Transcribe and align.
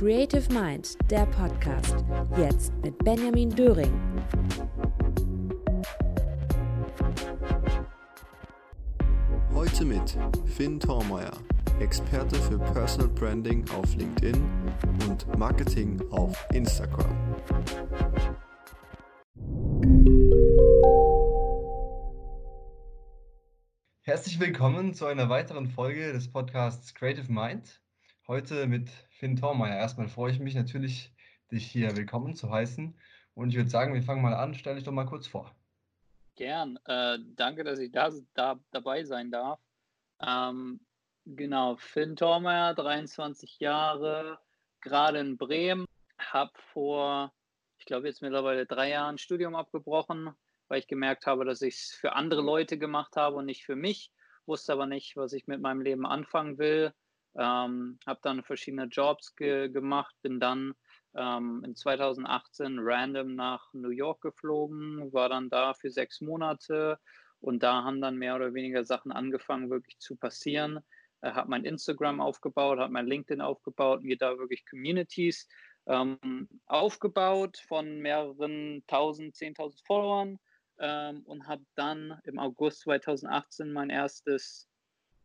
Creative 0.00 0.50
Mind, 0.54 0.96
der 1.10 1.26
Podcast. 1.26 1.94
Jetzt 2.34 2.72
mit 2.82 2.96
Benjamin 3.04 3.50
Döring. 3.50 3.92
Heute 9.52 9.84
mit 9.84 10.16
Finn 10.46 10.80
Thormeyer, 10.80 11.36
Experte 11.80 12.36
für 12.36 12.58
Personal 12.72 13.10
Branding 13.10 13.62
auf 13.72 13.94
LinkedIn 13.94 14.42
und 15.06 15.38
Marketing 15.38 16.00
auf 16.12 16.34
Instagram. 16.54 17.14
Herzlich 24.00 24.40
willkommen 24.40 24.94
zu 24.94 25.04
einer 25.04 25.28
weiteren 25.28 25.66
Folge 25.68 26.14
des 26.14 26.32
Podcasts 26.32 26.94
Creative 26.94 27.30
Mind. 27.30 27.82
Heute 28.30 28.68
mit 28.68 28.88
Finn 29.08 29.34
Thormeyer. 29.34 29.76
Erstmal 29.76 30.06
freue 30.06 30.30
ich 30.30 30.38
mich 30.38 30.54
natürlich, 30.54 31.12
dich 31.50 31.66
hier 31.66 31.96
willkommen 31.96 32.36
zu 32.36 32.48
heißen. 32.48 32.96
Und 33.34 33.48
ich 33.50 33.56
würde 33.56 33.68
sagen, 33.70 33.92
wir 33.92 34.04
fangen 34.04 34.22
mal 34.22 34.34
an. 34.34 34.54
Stell 34.54 34.76
dich 34.76 34.84
doch 34.84 34.92
mal 34.92 35.04
kurz 35.04 35.26
vor. 35.26 35.52
Gern. 36.36 36.78
Äh, 36.84 37.18
danke, 37.34 37.64
dass 37.64 37.80
ich 37.80 37.90
da, 37.90 38.12
da 38.34 38.60
dabei 38.70 39.02
sein 39.02 39.32
darf. 39.32 39.58
Ähm, 40.24 40.78
genau, 41.26 41.74
Finn 41.74 42.14
Thormeyer, 42.14 42.72
23 42.74 43.58
Jahre, 43.58 44.38
gerade 44.80 45.18
in 45.18 45.36
Bremen. 45.36 45.84
Habe 46.16 46.52
vor, 46.72 47.32
ich 47.78 47.84
glaube 47.84 48.06
jetzt 48.06 48.22
mittlerweile 48.22 48.64
drei 48.64 48.90
Jahren 48.90 49.18
Studium 49.18 49.56
abgebrochen, 49.56 50.30
weil 50.68 50.78
ich 50.78 50.86
gemerkt 50.86 51.26
habe, 51.26 51.44
dass 51.44 51.62
ich 51.62 51.74
es 51.74 51.98
für 52.00 52.12
andere 52.12 52.42
Leute 52.42 52.78
gemacht 52.78 53.16
habe 53.16 53.38
und 53.38 53.46
nicht 53.46 53.64
für 53.64 53.74
mich. 53.74 54.12
Wusste 54.46 54.72
aber 54.74 54.86
nicht, 54.86 55.16
was 55.16 55.32
ich 55.32 55.48
mit 55.48 55.60
meinem 55.60 55.80
Leben 55.80 56.06
anfangen 56.06 56.58
will. 56.58 56.94
Ähm, 57.36 57.98
habe 58.06 58.20
dann 58.22 58.42
verschiedene 58.42 58.84
Jobs 58.84 59.36
ge 59.36 59.68
gemacht, 59.68 60.14
bin 60.22 60.40
dann 60.40 60.74
ähm, 61.14 61.62
in 61.64 61.74
2018 61.74 62.78
random 62.80 63.34
nach 63.34 63.72
New 63.72 63.90
York 63.90 64.20
geflogen, 64.20 65.12
war 65.12 65.28
dann 65.28 65.48
da 65.48 65.74
für 65.74 65.90
sechs 65.90 66.20
Monate 66.20 66.98
und 67.40 67.62
da 67.62 67.84
haben 67.84 68.00
dann 68.00 68.16
mehr 68.16 68.36
oder 68.36 68.52
weniger 68.54 68.84
Sachen 68.84 69.12
angefangen, 69.12 69.70
wirklich 69.70 69.98
zu 69.98 70.16
passieren. 70.16 70.80
Äh, 71.20 71.32
habe 71.32 71.50
mein 71.50 71.64
Instagram 71.64 72.20
aufgebaut, 72.20 72.78
habe 72.78 72.92
mein 72.92 73.06
LinkedIn 73.06 73.40
aufgebaut, 73.40 74.02
mir 74.02 74.16
da 74.16 74.38
wirklich 74.38 74.64
Communities 74.68 75.48
ähm, 75.86 76.48
aufgebaut 76.66 77.58
von 77.66 77.98
mehreren 77.98 78.84
tausend, 78.86 79.34
zehntausend 79.36 79.82
Followern 79.86 80.38
ähm, 80.78 81.22
und 81.24 81.46
habe 81.46 81.64
dann 81.74 82.20
im 82.24 82.38
August 82.38 82.80
2018 82.80 83.72
mein 83.72 83.90
erstes 83.90 84.69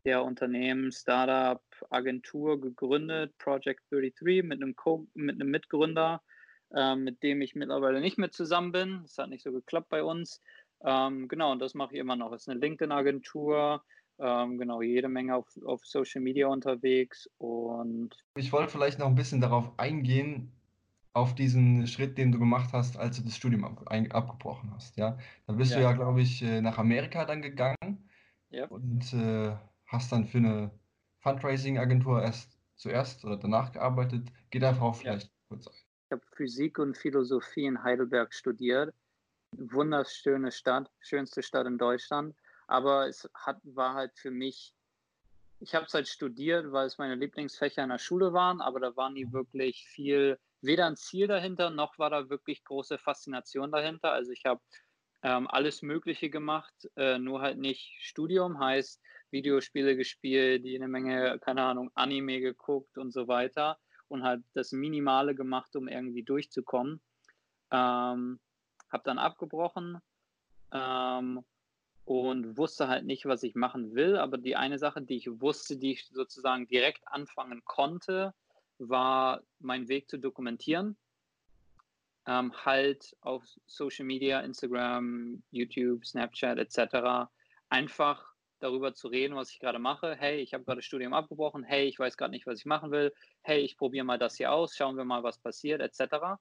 ja, 0.06 0.20
Unternehmen, 0.20 0.92
Startup, 0.92 1.62
Agentur 1.90 2.60
gegründet, 2.60 3.36
Project 3.38 3.82
33 3.90 4.44
mit 4.44 4.62
einem, 4.62 4.76
Co 4.76 5.06
mit 5.14 5.34
einem 5.34 5.50
Mitgründer, 5.50 6.22
ähm, 6.74 7.04
mit 7.04 7.22
dem 7.22 7.42
ich 7.42 7.56
mittlerweile 7.56 8.00
nicht 8.00 8.16
mehr 8.16 8.30
zusammen 8.30 8.70
bin. 8.70 9.00
Das 9.02 9.18
hat 9.18 9.30
nicht 9.30 9.42
so 9.42 9.50
geklappt 9.50 9.88
bei 9.88 10.04
uns. 10.04 10.40
Ähm, 10.84 11.26
genau, 11.26 11.52
und 11.52 11.58
das 11.58 11.74
mache 11.74 11.94
ich 11.94 12.00
immer 12.00 12.14
noch. 12.14 12.32
Es 12.32 12.42
ist 12.42 12.48
eine 12.48 12.60
LinkedIn-Agentur, 12.60 13.82
ähm, 14.18 14.58
genau, 14.58 14.80
jede 14.80 15.08
Menge 15.08 15.34
auf, 15.34 15.48
auf 15.64 15.84
Social 15.84 16.20
Media 16.20 16.46
unterwegs 16.46 17.28
und. 17.38 18.10
Ich 18.36 18.52
wollte 18.52 18.70
vielleicht 18.70 19.00
noch 19.00 19.08
ein 19.08 19.16
bisschen 19.16 19.40
darauf 19.40 19.76
eingehen, 19.76 20.52
auf 21.14 21.34
diesen 21.34 21.86
Schritt, 21.88 22.16
den 22.16 22.30
du 22.30 22.38
gemacht 22.38 22.70
hast, 22.72 22.96
als 22.96 23.16
du 23.16 23.24
das 23.24 23.36
Studium 23.36 23.64
ab, 23.64 23.82
ein, 23.86 24.12
abgebrochen 24.12 24.70
hast. 24.74 24.96
Ja, 24.98 25.18
da 25.46 25.54
bist 25.54 25.72
ja. 25.72 25.78
du 25.78 25.82
ja, 25.82 25.92
glaube 25.92 26.20
ich, 26.20 26.42
äh, 26.42 26.60
nach 26.60 26.78
Amerika 26.78 27.24
dann 27.24 27.42
gegangen 27.42 28.08
ja. 28.50 28.66
und 28.66 29.12
äh, 29.14 29.56
hast 29.86 30.12
dann 30.12 30.26
für 30.26 30.38
eine 30.38 30.70
Fundraising-Agentur 31.20 32.22
erst 32.22 32.58
zuerst 32.76 33.24
oder 33.24 33.36
danach 33.36 33.72
gearbeitet. 33.72 34.28
Geh 34.50 34.58
darauf 34.58 35.00
vielleicht 35.00 35.26
ja. 35.26 35.32
kurz 35.48 35.68
ein. 35.68 35.74
Ich 36.06 36.12
habe 36.12 36.22
Physik 36.34 36.78
und 36.78 36.96
Philosophie 36.96 37.66
in 37.66 37.82
Heidelberg 37.82 38.32
studiert. 38.32 38.94
Wunderschöne 39.52 40.52
Stadt, 40.52 40.90
schönste 41.00 41.42
Stadt 41.42 41.66
in 41.66 41.78
Deutschland. 41.78 42.36
Aber 42.68 43.08
es 43.08 43.28
hat, 43.34 43.58
war 43.64 43.94
halt 43.94 44.16
für 44.16 44.30
mich, 44.30 44.74
ich 45.60 45.74
habe 45.74 45.86
es 45.86 45.94
halt 45.94 46.08
studiert, 46.08 46.70
weil 46.72 46.86
es 46.86 46.98
meine 46.98 47.14
Lieblingsfächer 47.14 47.82
in 47.82 47.90
der 47.90 47.98
Schule 47.98 48.32
waren, 48.32 48.60
aber 48.60 48.80
da 48.80 48.96
war 48.96 49.10
nie 49.10 49.32
wirklich 49.32 49.86
viel 49.88 50.38
weder 50.62 50.86
ein 50.86 50.96
Ziel 50.96 51.28
dahinter, 51.28 51.70
noch 51.70 51.98
war 51.98 52.10
da 52.10 52.28
wirklich 52.28 52.64
große 52.64 52.98
Faszination 52.98 53.70
dahinter. 53.70 54.12
Also 54.12 54.32
ich 54.32 54.44
habe 54.44 54.60
ähm, 55.22 55.46
alles 55.48 55.82
Mögliche 55.82 56.30
gemacht, 56.30 56.74
äh, 56.96 57.18
nur 57.18 57.40
halt 57.40 57.58
nicht 57.58 57.96
Studium, 58.00 58.58
heißt 58.58 59.00
Videospiele 59.30 59.96
gespielt, 59.96 60.64
jede 60.64 60.88
Menge, 60.88 61.38
keine 61.40 61.62
Ahnung, 61.62 61.90
Anime 61.94 62.40
geguckt 62.40 62.96
und 62.98 63.12
so 63.12 63.28
weiter 63.28 63.78
und 64.08 64.22
halt 64.22 64.42
das 64.54 64.72
Minimale 64.72 65.34
gemacht, 65.34 65.74
um 65.76 65.88
irgendwie 65.88 66.22
durchzukommen. 66.22 67.00
Ähm, 67.70 68.38
habe 68.90 69.02
dann 69.04 69.18
abgebrochen 69.18 69.98
ähm, 70.72 71.44
und 72.04 72.56
wusste 72.56 72.88
halt 72.88 73.04
nicht, 73.04 73.26
was 73.26 73.42
ich 73.42 73.54
machen 73.54 73.94
will, 73.94 74.16
aber 74.16 74.38
die 74.38 74.54
eine 74.54 74.78
Sache, 74.78 75.02
die 75.02 75.16
ich 75.16 75.40
wusste, 75.40 75.76
die 75.76 75.92
ich 75.92 76.06
sozusagen 76.06 76.68
direkt 76.68 77.02
anfangen 77.06 77.62
konnte, 77.64 78.32
war 78.78 79.42
mein 79.58 79.88
Weg 79.88 80.08
zu 80.08 80.18
dokumentieren. 80.18 80.96
Ähm, 82.26 82.52
halt 82.64 83.16
auf 83.20 83.44
Social 83.66 84.04
Media, 84.04 84.40
Instagram, 84.40 85.42
YouTube, 85.50 86.04
Snapchat 86.04 86.58
etc. 86.58 87.28
einfach 87.68 88.36
darüber 88.58 88.94
zu 88.94 89.08
reden, 89.08 89.36
was 89.36 89.50
ich 89.50 89.58
gerade 89.58 89.78
mache. 89.78 90.16
Hey, 90.16 90.40
ich 90.40 90.54
habe 90.54 90.64
gerade 90.64 90.82
Studium 90.82 91.12
abgebrochen. 91.12 91.62
Hey, 91.62 91.86
ich 91.86 91.98
weiß 91.98 92.16
gerade 92.16 92.32
nicht, 92.32 92.46
was 92.46 92.60
ich 92.60 92.66
machen 92.66 92.90
will. 92.90 93.12
Hey, 93.42 93.60
ich 93.60 93.76
probiere 93.76 94.04
mal 94.04 94.18
das 94.18 94.36
hier 94.36 94.52
aus. 94.52 94.76
Schauen 94.76 94.96
wir 94.96 95.04
mal, 95.04 95.22
was 95.22 95.38
passiert 95.38 95.80
etc. 95.80 96.38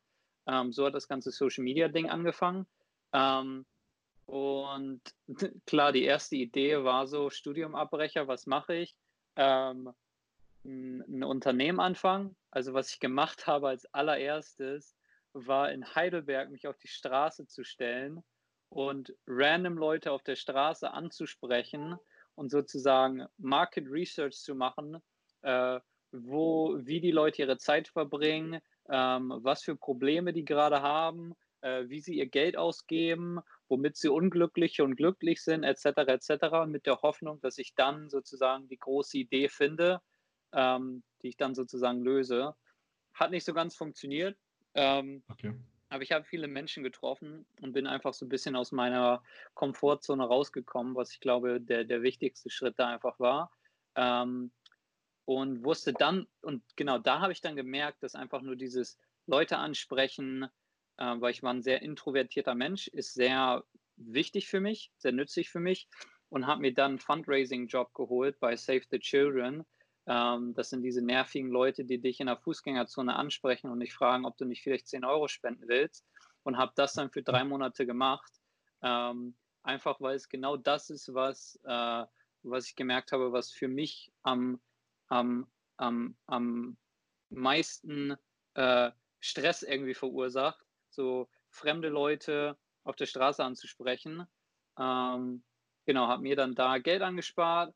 Ähm, 0.47 0.71
so 0.71 0.85
hat 0.85 0.95
das 0.95 1.07
ganze 1.07 1.31
Social 1.31 1.63
Media 1.63 1.87
Ding 1.87 2.09
angefangen. 2.09 2.65
Ähm, 3.13 3.65
und 4.25 5.01
klar, 5.65 5.91
die 5.91 6.03
erste 6.03 6.35
Idee 6.35 6.83
war 6.83 7.07
so 7.07 7.29
Studiumabbrecher. 7.29 8.27
Was 8.27 8.47
mache 8.47 8.75
ich? 8.75 8.95
Ähm, 9.35 9.91
ein 10.63 11.23
Unternehmen 11.23 11.79
anfangen. 11.79 12.35
Also 12.49 12.73
was 12.73 12.89
ich 12.91 12.99
gemacht 12.99 13.47
habe 13.47 13.67
als 13.69 13.85
allererstes, 13.93 14.95
war 15.35 15.71
in 15.71 15.95
Heidelberg 15.95 16.49
mich 16.49 16.65
auf 16.67 16.77
die 16.77 16.87
Straße 16.87 17.45
zu 17.45 17.63
stellen 17.63 18.23
und 18.69 19.13
random 19.27 19.77
Leute 19.77 20.11
auf 20.11 20.23
der 20.23 20.35
Straße 20.35 20.91
anzusprechen 20.91 21.97
und 22.35 22.49
sozusagen 22.49 23.25
Market 23.37 23.87
Research 23.89 24.37
zu 24.37 24.55
machen, 24.55 25.01
äh, 25.41 25.79
wo, 26.11 26.77
wie 26.79 27.01
die 27.01 27.11
Leute 27.11 27.41
ihre 27.41 27.57
Zeit 27.57 27.89
verbringen, 27.89 28.61
ähm, 28.89 29.33
was 29.37 29.63
für 29.63 29.75
Probleme 29.75 30.31
die 30.31 30.45
gerade 30.45 30.81
haben, 30.81 31.35
äh, 31.61 31.89
wie 31.89 31.99
sie 31.99 32.15
ihr 32.15 32.27
Geld 32.27 32.57
ausgeben, 32.57 33.39
womit 33.67 33.97
sie 33.97 34.09
unglücklich 34.09 34.81
und 34.81 34.95
glücklich 34.95 35.43
sind, 35.43 35.63
etc., 35.63 35.85
etc., 36.07 36.65
mit 36.67 36.85
der 36.85 37.01
Hoffnung, 37.01 37.41
dass 37.41 37.57
ich 37.57 37.75
dann 37.75 38.09
sozusagen 38.09 38.67
die 38.69 38.77
große 38.77 39.17
Idee 39.17 39.49
finde, 39.49 40.01
ähm, 40.53 41.03
die 41.21 41.29
ich 41.29 41.37
dann 41.37 41.55
sozusagen 41.55 42.01
löse. 42.01 42.55
Hat 43.13 43.31
nicht 43.31 43.45
so 43.45 43.53
ganz 43.53 43.75
funktioniert. 43.75 44.37
Ähm, 44.75 45.23
okay. 45.29 45.53
Aber 45.89 46.03
ich 46.03 46.11
habe 46.11 46.25
viele 46.25 46.47
Menschen 46.47 46.83
getroffen 46.83 47.45
und 47.61 47.73
bin 47.73 47.87
einfach 47.87 48.13
so 48.13 48.25
ein 48.25 48.29
bisschen 48.29 48.55
aus 48.55 48.71
meiner 48.71 49.23
Komfortzone 49.53 50.25
rausgekommen, 50.25 50.95
was 50.95 51.11
ich 51.11 51.19
glaube, 51.19 51.61
der, 51.61 51.83
der 51.83 52.01
wichtigste 52.01 52.49
Schritt 52.49 52.77
da 52.77 52.87
einfach 52.89 53.19
war. 53.19 53.51
Ähm, 53.95 54.51
und 55.25 55.63
wusste 55.63 55.93
dann, 55.93 56.27
und 56.41 56.63
genau 56.75 56.99
da 56.99 57.19
habe 57.19 57.33
ich 57.33 57.41
dann 57.41 57.55
gemerkt, 57.55 58.03
dass 58.03 58.15
einfach 58.15 58.41
nur 58.41 58.55
dieses 58.55 58.97
Leute 59.25 59.57
ansprechen, 59.57 60.43
äh, 60.97 61.15
weil 61.17 61.31
ich 61.31 61.43
war 61.43 61.53
ein 61.53 61.63
sehr 61.63 61.81
introvertierter 61.81 62.55
Mensch, 62.55 62.87
ist 62.87 63.13
sehr 63.13 63.63
wichtig 63.95 64.47
für 64.47 64.59
mich, 64.59 64.91
sehr 64.97 65.11
nützlich 65.11 65.49
für 65.49 65.59
mich 65.59 65.87
und 66.29 66.47
habe 66.47 66.61
mir 66.61 66.73
dann 66.73 66.91
einen 66.91 66.99
Fundraising-Job 66.99 67.93
geholt 67.93 68.39
bei 68.39 68.55
Save 68.55 68.83
the 68.91 68.99
Children, 68.99 69.65
ähm, 70.07 70.53
das 70.53 70.69
sind 70.69 70.83
diese 70.83 71.01
nervigen 71.01 71.49
Leute, 71.49 71.85
die 71.85 71.99
dich 71.99 72.19
in 72.19 72.27
der 72.27 72.37
Fußgängerzone 72.37 73.15
ansprechen 73.15 73.69
und 73.69 73.79
dich 73.79 73.93
fragen, 73.93 74.25
ob 74.25 74.37
du 74.37 74.45
nicht 74.45 74.61
vielleicht 74.61 74.87
10 74.87 75.03
Euro 75.03 75.27
spenden 75.27 75.67
willst. 75.67 76.05
Und 76.43 76.57
habe 76.57 76.73
das 76.75 76.93
dann 76.93 77.09
für 77.09 77.23
drei 77.23 77.43
Monate 77.43 77.87
gemacht. 77.87 78.31
Ähm, 78.83 79.35
einfach 79.63 79.99
weil 79.99 80.15
es 80.15 80.29
genau 80.29 80.57
das 80.57 80.91
ist, 80.91 81.13
was, 81.13 81.59
äh, 81.63 82.05
was 82.43 82.67
ich 82.67 82.75
gemerkt 82.75 83.11
habe, 83.11 83.31
was 83.31 83.51
für 83.51 83.67
mich 83.67 84.11
am, 84.21 84.61
am, 85.07 85.47
am, 85.77 86.15
am 86.27 86.77
meisten 87.29 88.15
äh, 88.53 88.91
Stress 89.19 89.63
irgendwie 89.63 89.95
verursacht. 89.95 90.63
So 90.89 91.27
fremde 91.49 91.89
Leute 91.89 92.57
auf 92.83 92.95
der 92.95 93.07
Straße 93.07 93.43
anzusprechen. 93.43 94.27
Ähm, 94.77 95.43
genau, 95.85 96.07
habe 96.07 96.21
mir 96.21 96.35
dann 96.35 96.53
da 96.53 96.77
Geld 96.77 97.01
angespart, 97.01 97.73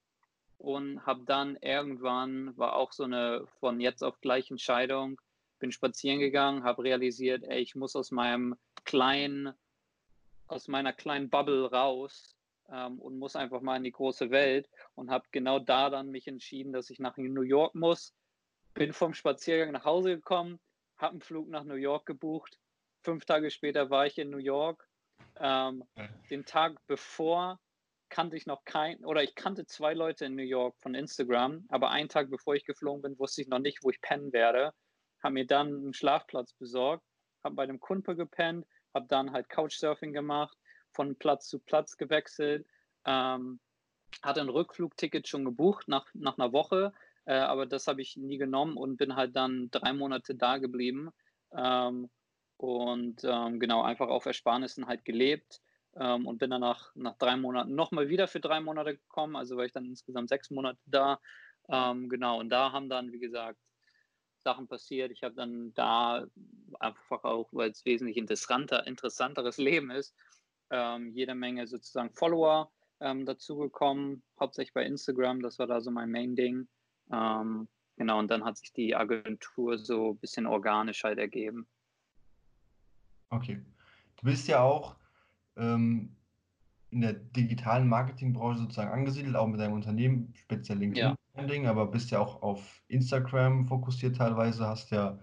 und 0.59 1.05
habe 1.05 1.23
dann 1.25 1.55
irgendwann, 1.61 2.55
war 2.57 2.75
auch 2.75 2.91
so 2.91 3.05
eine 3.05 3.47
von 3.59 3.79
jetzt 3.79 4.03
auf 4.03 4.19
gleich 4.19 4.51
Entscheidung, 4.51 5.19
bin 5.57 5.71
spazieren 5.71 6.19
gegangen, 6.19 6.63
habe 6.63 6.83
realisiert, 6.83 7.43
ey, 7.45 7.61
ich 7.61 7.75
muss 7.75 7.95
aus 7.95 8.11
meinem 8.11 8.55
kleinen, 8.83 9.53
aus 10.47 10.67
meiner 10.67 10.91
kleinen 10.93 11.29
Bubble 11.29 11.71
raus 11.71 12.35
ähm, 12.69 12.99
und 12.99 13.17
muss 13.17 13.37
einfach 13.37 13.61
mal 13.61 13.77
in 13.77 13.83
die 13.83 13.91
große 13.91 14.31
Welt 14.31 14.69
und 14.95 15.09
habe 15.09 15.25
genau 15.31 15.59
da 15.59 15.89
dann 15.89 16.11
mich 16.11 16.27
entschieden, 16.27 16.73
dass 16.73 16.89
ich 16.89 16.99
nach 16.99 17.15
New 17.15 17.41
York 17.41 17.73
muss, 17.73 18.13
bin 18.73 18.91
vom 18.91 19.13
Spaziergang 19.13 19.71
nach 19.71 19.85
Hause 19.85 20.17
gekommen, 20.17 20.59
habe 20.97 21.11
einen 21.11 21.21
Flug 21.21 21.47
nach 21.49 21.63
New 21.63 21.75
York 21.75 22.05
gebucht. 22.05 22.59
Fünf 23.01 23.23
Tage 23.23 23.49
später 23.49 23.89
war 23.89 24.05
ich 24.05 24.17
in 24.17 24.29
New 24.29 24.37
York. 24.37 24.89
Ähm, 25.37 25.85
den 26.29 26.45
Tag 26.45 26.85
bevor 26.85 27.59
kannte 28.09 28.37
ich 28.37 28.45
noch 28.45 28.65
kein, 28.65 29.03
oder 29.05 29.23
ich 29.23 29.35
kannte 29.35 29.65
zwei 29.65 29.93
Leute 29.93 30.25
in 30.25 30.35
New 30.35 30.43
York 30.43 30.75
von 30.79 30.95
Instagram, 30.95 31.65
aber 31.69 31.91
einen 31.91 32.09
Tag 32.09 32.29
bevor 32.29 32.55
ich 32.55 32.65
geflogen 32.65 33.01
bin, 33.01 33.19
wusste 33.19 33.41
ich 33.41 33.47
noch 33.47 33.59
nicht, 33.59 33.83
wo 33.83 33.89
ich 33.89 34.01
pennen 34.01 34.33
werde. 34.33 34.73
Habe 35.23 35.33
mir 35.33 35.45
dann 35.45 35.67
einen 35.67 35.93
Schlafplatz 35.93 36.53
besorgt, 36.53 37.03
habe 37.43 37.55
bei 37.55 37.63
einem 37.63 37.79
Kumpel 37.79 38.15
gepennt, 38.15 38.65
habe 38.93 39.07
dann 39.07 39.31
halt 39.31 39.49
Couchsurfing 39.49 40.13
gemacht, 40.13 40.57
von 40.91 41.15
Platz 41.17 41.47
zu 41.47 41.59
Platz 41.59 41.97
gewechselt, 41.97 42.65
ähm, 43.05 43.59
hatte 44.23 44.41
ein 44.41 44.49
Rückflugticket 44.49 45.27
schon 45.27 45.45
gebucht 45.45 45.87
nach, 45.87 46.07
nach 46.13 46.37
einer 46.37 46.51
Woche, 46.51 46.93
äh, 47.25 47.33
aber 47.33 47.65
das 47.65 47.87
habe 47.87 48.01
ich 48.01 48.17
nie 48.17 48.37
genommen 48.37 48.75
und 48.75 48.97
bin 48.97 49.15
halt 49.15 49.35
dann 49.35 49.69
drei 49.71 49.93
Monate 49.93 50.35
da 50.35 50.57
geblieben 50.57 51.11
ähm, 51.51 52.09
und 52.57 53.23
ähm, 53.23 53.59
genau 53.59 53.83
einfach 53.83 54.07
auf 54.07 54.25
Ersparnissen 54.25 54.87
halt 54.87 55.05
gelebt 55.05 55.61
ähm, 55.99 56.25
und 56.25 56.39
bin 56.39 56.49
dann 56.49 56.61
nach, 56.61 56.91
nach 56.95 57.17
drei 57.17 57.35
Monaten 57.35 57.75
nochmal 57.75 58.09
wieder 58.09 58.27
für 58.27 58.39
drei 58.39 58.59
Monate 58.61 58.95
gekommen, 58.97 59.35
also 59.35 59.57
war 59.57 59.65
ich 59.65 59.73
dann 59.73 59.85
insgesamt 59.85 60.29
sechs 60.29 60.49
Monate 60.49 60.79
da. 60.85 61.19
Ähm, 61.67 62.09
genau, 62.09 62.39
und 62.39 62.49
da 62.49 62.71
haben 62.71 62.89
dann, 62.89 63.11
wie 63.11 63.19
gesagt, 63.19 63.59
Sachen 64.39 64.67
passiert. 64.67 65.11
Ich 65.11 65.23
habe 65.23 65.35
dann 65.35 65.73
da 65.73 66.25
einfach 66.79 67.23
auch, 67.23 67.49
weil 67.51 67.71
es 67.71 67.85
wesentlich 67.85 68.17
interessanter, 68.17 68.87
interessanteres 68.87 69.57
Leben 69.57 69.91
ist, 69.91 70.15
ähm, 70.71 71.11
jede 71.11 71.35
Menge 71.35 71.67
sozusagen 71.67 72.11
Follower 72.13 72.71
ähm, 73.01 73.25
dazugekommen, 73.25 74.23
hauptsächlich 74.39 74.73
bei 74.73 74.85
Instagram, 74.85 75.41
das 75.41 75.59
war 75.59 75.67
da 75.67 75.81
so 75.81 75.91
mein 75.91 76.11
Main-Ding. 76.11 76.67
Ähm, 77.11 77.67
genau, 77.97 78.19
und 78.19 78.31
dann 78.31 78.45
hat 78.45 78.57
sich 78.57 78.71
die 78.71 78.95
Agentur 78.95 79.77
so 79.77 80.11
ein 80.11 80.17
bisschen 80.17 80.45
organisch 80.45 81.03
halt 81.03 81.17
ergeben. 81.17 81.67
Okay. 83.29 83.61
Du 84.17 84.25
bist 84.25 84.47
ja 84.47 84.61
auch 84.61 84.95
ähm, 85.59 86.15
in 86.91 87.01
der 87.01 87.13
digitalen 87.13 87.87
Marketingbranche 87.87 88.61
sozusagen 88.61 88.91
angesiedelt, 88.91 89.35
auch 89.35 89.47
mit 89.47 89.59
deinem 89.59 89.73
Unternehmen, 89.73 90.33
speziell 90.35 90.79
LinkedIn-Branding, 90.79 91.65
ja. 91.65 91.69
aber 91.69 91.87
bist 91.87 92.11
ja 92.11 92.19
auch 92.19 92.41
auf 92.41 92.81
Instagram 92.87 93.67
fokussiert 93.67 94.17
teilweise, 94.17 94.65
hast 94.65 94.91
ja 94.91 95.19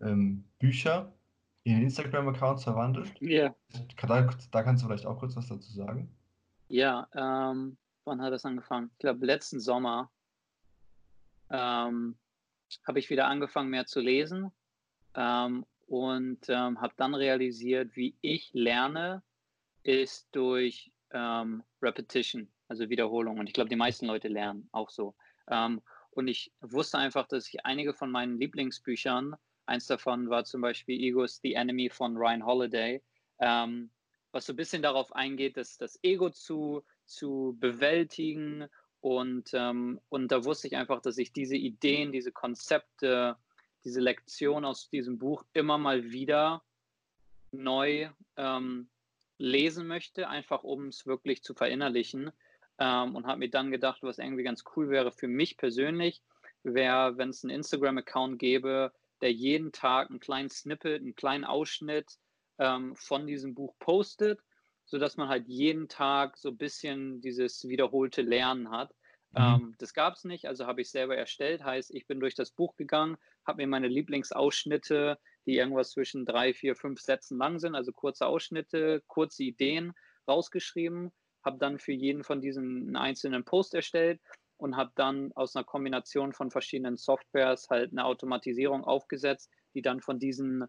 ähm, 0.00 0.44
Bücher 0.58 1.12
in 1.64 1.82
Instagram-Accounts 1.82 2.64
verwandelt. 2.64 3.12
Ja. 3.20 3.54
Da, 3.96 4.30
da, 4.50 4.62
kannst 4.62 4.82
du 4.82 4.86
vielleicht 4.86 5.06
auch 5.06 5.18
kurz 5.18 5.36
was 5.36 5.48
dazu 5.48 5.70
sagen. 5.72 6.10
Ja, 6.68 7.06
ähm, 7.14 7.76
wann 8.04 8.22
hat 8.22 8.32
das 8.32 8.44
angefangen? 8.44 8.90
Ich 8.92 8.98
glaube, 8.98 9.26
letzten 9.26 9.60
Sommer 9.60 10.10
ähm, 11.50 12.16
habe 12.86 12.98
ich 12.98 13.10
wieder 13.10 13.26
angefangen, 13.26 13.70
mehr 13.70 13.86
zu 13.86 14.00
lesen 14.00 14.52
ähm, 15.14 15.66
und 15.86 16.48
ähm, 16.48 16.80
habe 16.80 16.94
dann 16.96 17.14
realisiert, 17.14 17.94
wie 17.94 18.16
ich 18.22 18.50
lerne, 18.54 19.22
ist 19.82 20.28
durch 20.32 20.92
ähm, 21.12 21.62
Repetition, 21.82 22.48
also 22.68 22.88
Wiederholung. 22.88 23.38
Und 23.38 23.46
ich 23.46 23.52
glaube, 23.52 23.70
die 23.70 23.76
meisten 23.76 24.06
Leute 24.06 24.28
lernen 24.28 24.68
auch 24.72 24.90
so. 24.90 25.14
Ähm, 25.48 25.80
und 26.10 26.28
ich 26.28 26.52
wusste 26.60 26.98
einfach, 26.98 27.26
dass 27.28 27.48
ich 27.48 27.64
einige 27.64 27.94
von 27.94 28.10
meinen 28.10 28.38
Lieblingsbüchern, 28.38 29.36
eins 29.66 29.86
davon 29.86 30.28
war 30.28 30.44
zum 30.44 30.60
Beispiel 30.60 31.00
Ego's 31.00 31.40
The 31.42 31.54
Enemy 31.54 31.90
von 31.90 32.16
Ryan 32.16 32.44
Holiday, 32.44 33.02
ähm, 33.38 33.90
was 34.32 34.46
so 34.46 34.52
ein 34.52 34.56
bisschen 34.56 34.82
darauf 34.82 35.12
eingeht, 35.14 35.56
dass 35.56 35.78
das 35.78 35.98
Ego 36.02 36.30
zu, 36.30 36.84
zu 37.06 37.56
bewältigen. 37.60 38.66
Und, 39.00 39.50
ähm, 39.54 40.00
und 40.08 40.30
da 40.30 40.44
wusste 40.44 40.66
ich 40.66 40.76
einfach, 40.76 41.00
dass 41.00 41.18
ich 41.18 41.32
diese 41.32 41.56
Ideen, 41.56 42.12
diese 42.12 42.32
Konzepte, 42.32 43.36
diese 43.84 44.00
Lektion 44.00 44.64
aus 44.64 44.90
diesem 44.90 45.18
Buch 45.18 45.44
immer 45.52 45.78
mal 45.78 46.10
wieder 46.10 46.62
neu 47.50 48.10
ähm, 48.36 48.88
lesen 49.40 49.86
möchte, 49.86 50.28
einfach 50.28 50.62
um 50.62 50.88
es 50.88 51.06
wirklich 51.06 51.42
zu 51.42 51.54
verinnerlichen. 51.54 52.30
Ähm, 52.78 53.16
und 53.16 53.26
habe 53.26 53.40
mir 53.40 53.50
dann 53.50 53.70
gedacht, 53.70 54.02
was 54.02 54.18
irgendwie 54.18 54.42
ganz 54.42 54.64
cool 54.76 54.90
wäre 54.90 55.12
für 55.12 55.28
mich 55.28 55.56
persönlich, 55.56 56.22
wäre, 56.62 57.16
wenn 57.18 57.30
es 57.30 57.42
einen 57.42 57.54
Instagram-Account 57.54 58.38
gäbe, 58.38 58.92
der 59.20 59.32
jeden 59.32 59.72
Tag 59.72 60.10
einen 60.10 60.20
kleinen 60.20 60.48
Snippet, 60.48 61.00
einen 61.00 61.14
kleinen 61.14 61.44
Ausschnitt 61.44 62.18
ähm, 62.58 62.94
von 62.96 63.26
diesem 63.26 63.54
Buch 63.54 63.74
postet, 63.78 64.40
sodass 64.84 65.16
man 65.16 65.28
halt 65.28 65.46
jeden 65.46 65.88
Tag 65.88 66.36
so 66.36 66.50
ein 66.50 66.56
bisschen 66.56 67.20
dieses 67.20 67.68
wiederholte 67.68 68.22
Lernen 68.22 68.70
hat. 68.70 68.94
Mhm. 69.32 69.38
Ähm, 69.38 69.74
das 69.78 69.94
gab 69.94 70.14
es 70.14 70.24
nicht, 70.24 70.46
also 70.46 70.66
habe 70.66 70.80
ich 70.80 70.90
selber 70.90 71.16
erstellt. 71.16 71.64
Heißt, 71.64 71.94
ich 71.94 72.06
bin 72.06 72.20
durch 72.20 72.34
das 72.34 72.50
Buch 72.50 72.76
gegangen, 72.76 73.16
habe 73.46 73.58
mir 73.58 73.68
meine 73.68 73.88
Lieblingsausschnitte 73.88 75.18
die 75.46 75.56
irgendwas 75.56 75.90
zwischen 75.90 76.26
drei, 76.26 76.52
vier, 76.54 76.76
fünf 76.76 77.00
Sätzen 77.00 77.38
lang 77.38 77.58
sind, 77.58 77.74
also 77.74 77.92
kurze 77.92 78.26
Ausschnitte, 78.26 79.02
kurze 79.06 79.42
Ideen 79.44 79.92
rausgeschrieben, 80.28 81.12
habe 81.44 81.58
dann 81.58 81.78
für 81.78 81.92
jeden 81.92 82.24
von 82.24 82.40
diesen 82.40 82.88
einen 82.88 82.96
einzelnen 82.96 83.44
Post 83.44 83.74
erstellt 83.74 84.20
und 84.58 84.76
habe 84.76 84.92
dann 84.94 85.32
aus 85.34 85.56
einer 85.56 85.64
Kombination 85.64 86.32
von 86.32 86.50
verschiedenen 86.50 86.96
Softwares 86.96 87.68
halt 87.70 87.92
eine 87.92 88.04
Automatisierung 88.04 88.84
aufgesetzt, 88.84 89.50
die 89.74 89.82
dann 89.82 90.00
von 90.00 90.18
diesen, 90.18 90.66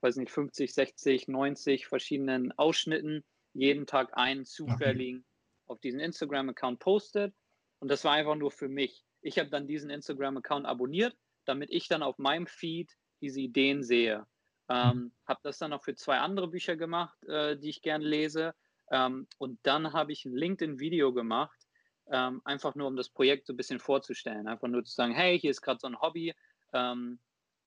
weiß 0.00 0.16
nicht, 0.16 0.30
50, 0.30 0.72
60, 0.72 1.28
90 1.28 1.86
verschiedenen 1.86 2.52
Ausschnitten 2.52 3.24
jeden 3.52 3.86
Tag 3.86 4.16
einen 4.16 4.44
zufälligen 4.44 5.18
okay. 5.18 5.72
auf 5.72 5.80
diesen 5.80 6.00
Instagram-Account 6.00 6.78
postet. 6.78 7.34
Und 7.82 7.88
das 7.88 8.04
war 8.04 8.12
einfach 8.12 8.36
nur 8.36 8.52
für 8.52 8.68
mich. 8.68 9.04
Ich 9.22 9.40
habe 9.40 9.50
dann 9.50 9.66
diesen 9.66 9.90
Instagram-Account 9.90 10.66
abonniert, 10.66 11.16
damit 11.46 11.68
ich 11.72 11.88
dann 11.88 12.04
auf 12.04 12.16
meinem 12.16 12.46
Feed 12.46 12.92
diese 13.20 13.40
Ideen 13.40 13.82
sehe. 13.82 14.24
Ähm, 14.68 14.96
mhm. 14.96 15.12
habe 15.26 15.40
das 15.42 15.58
dann 15.58 15.70
noch 15.70 15.82
für 15.82 15.96
zwei 15.96 16.18
andere 16.18 16.46
Bücher 16.46 16.76
gemacht, 16.76 17.20
äh, 17.24 17.58
die 17.58 17.70
ich 17.70 17.82
gerne 17.82 18.04
lese. 18.04 18.54
Ähm, 18.92 19.26
und 19.38 19.58
dann 19.64 19.92
habe 19.92 20.12
ich 20.12 20.24
ein 20.24 20.32
LinkedIn-Video 20.32 21.12
gemacht, 21.12 21.58
ähm, 22.06 22.40
einfach 22.44 22.76
nur 22.76 22.86
um 22.86 22.94
das 22.94 23.10
Projekt 23.10 23.48
so 23.48 23.52
ein 23.52 23.56
bisschen 23.56 23.80
vorzustellen. 23.80 24.46
Einfach 24.46 24.68
nur 24.68 24.84
zu 24.84 24.94
sagen, 24.94 25.12
hey, 25.12 25.40
hier 25.40 25.50
ist 25.50 25.60
gerade 25.60 25.80
so 25.80 25.88
ein 25.88 26.00
Hobby, 26.00 26.32
ähm, 26.72 27.18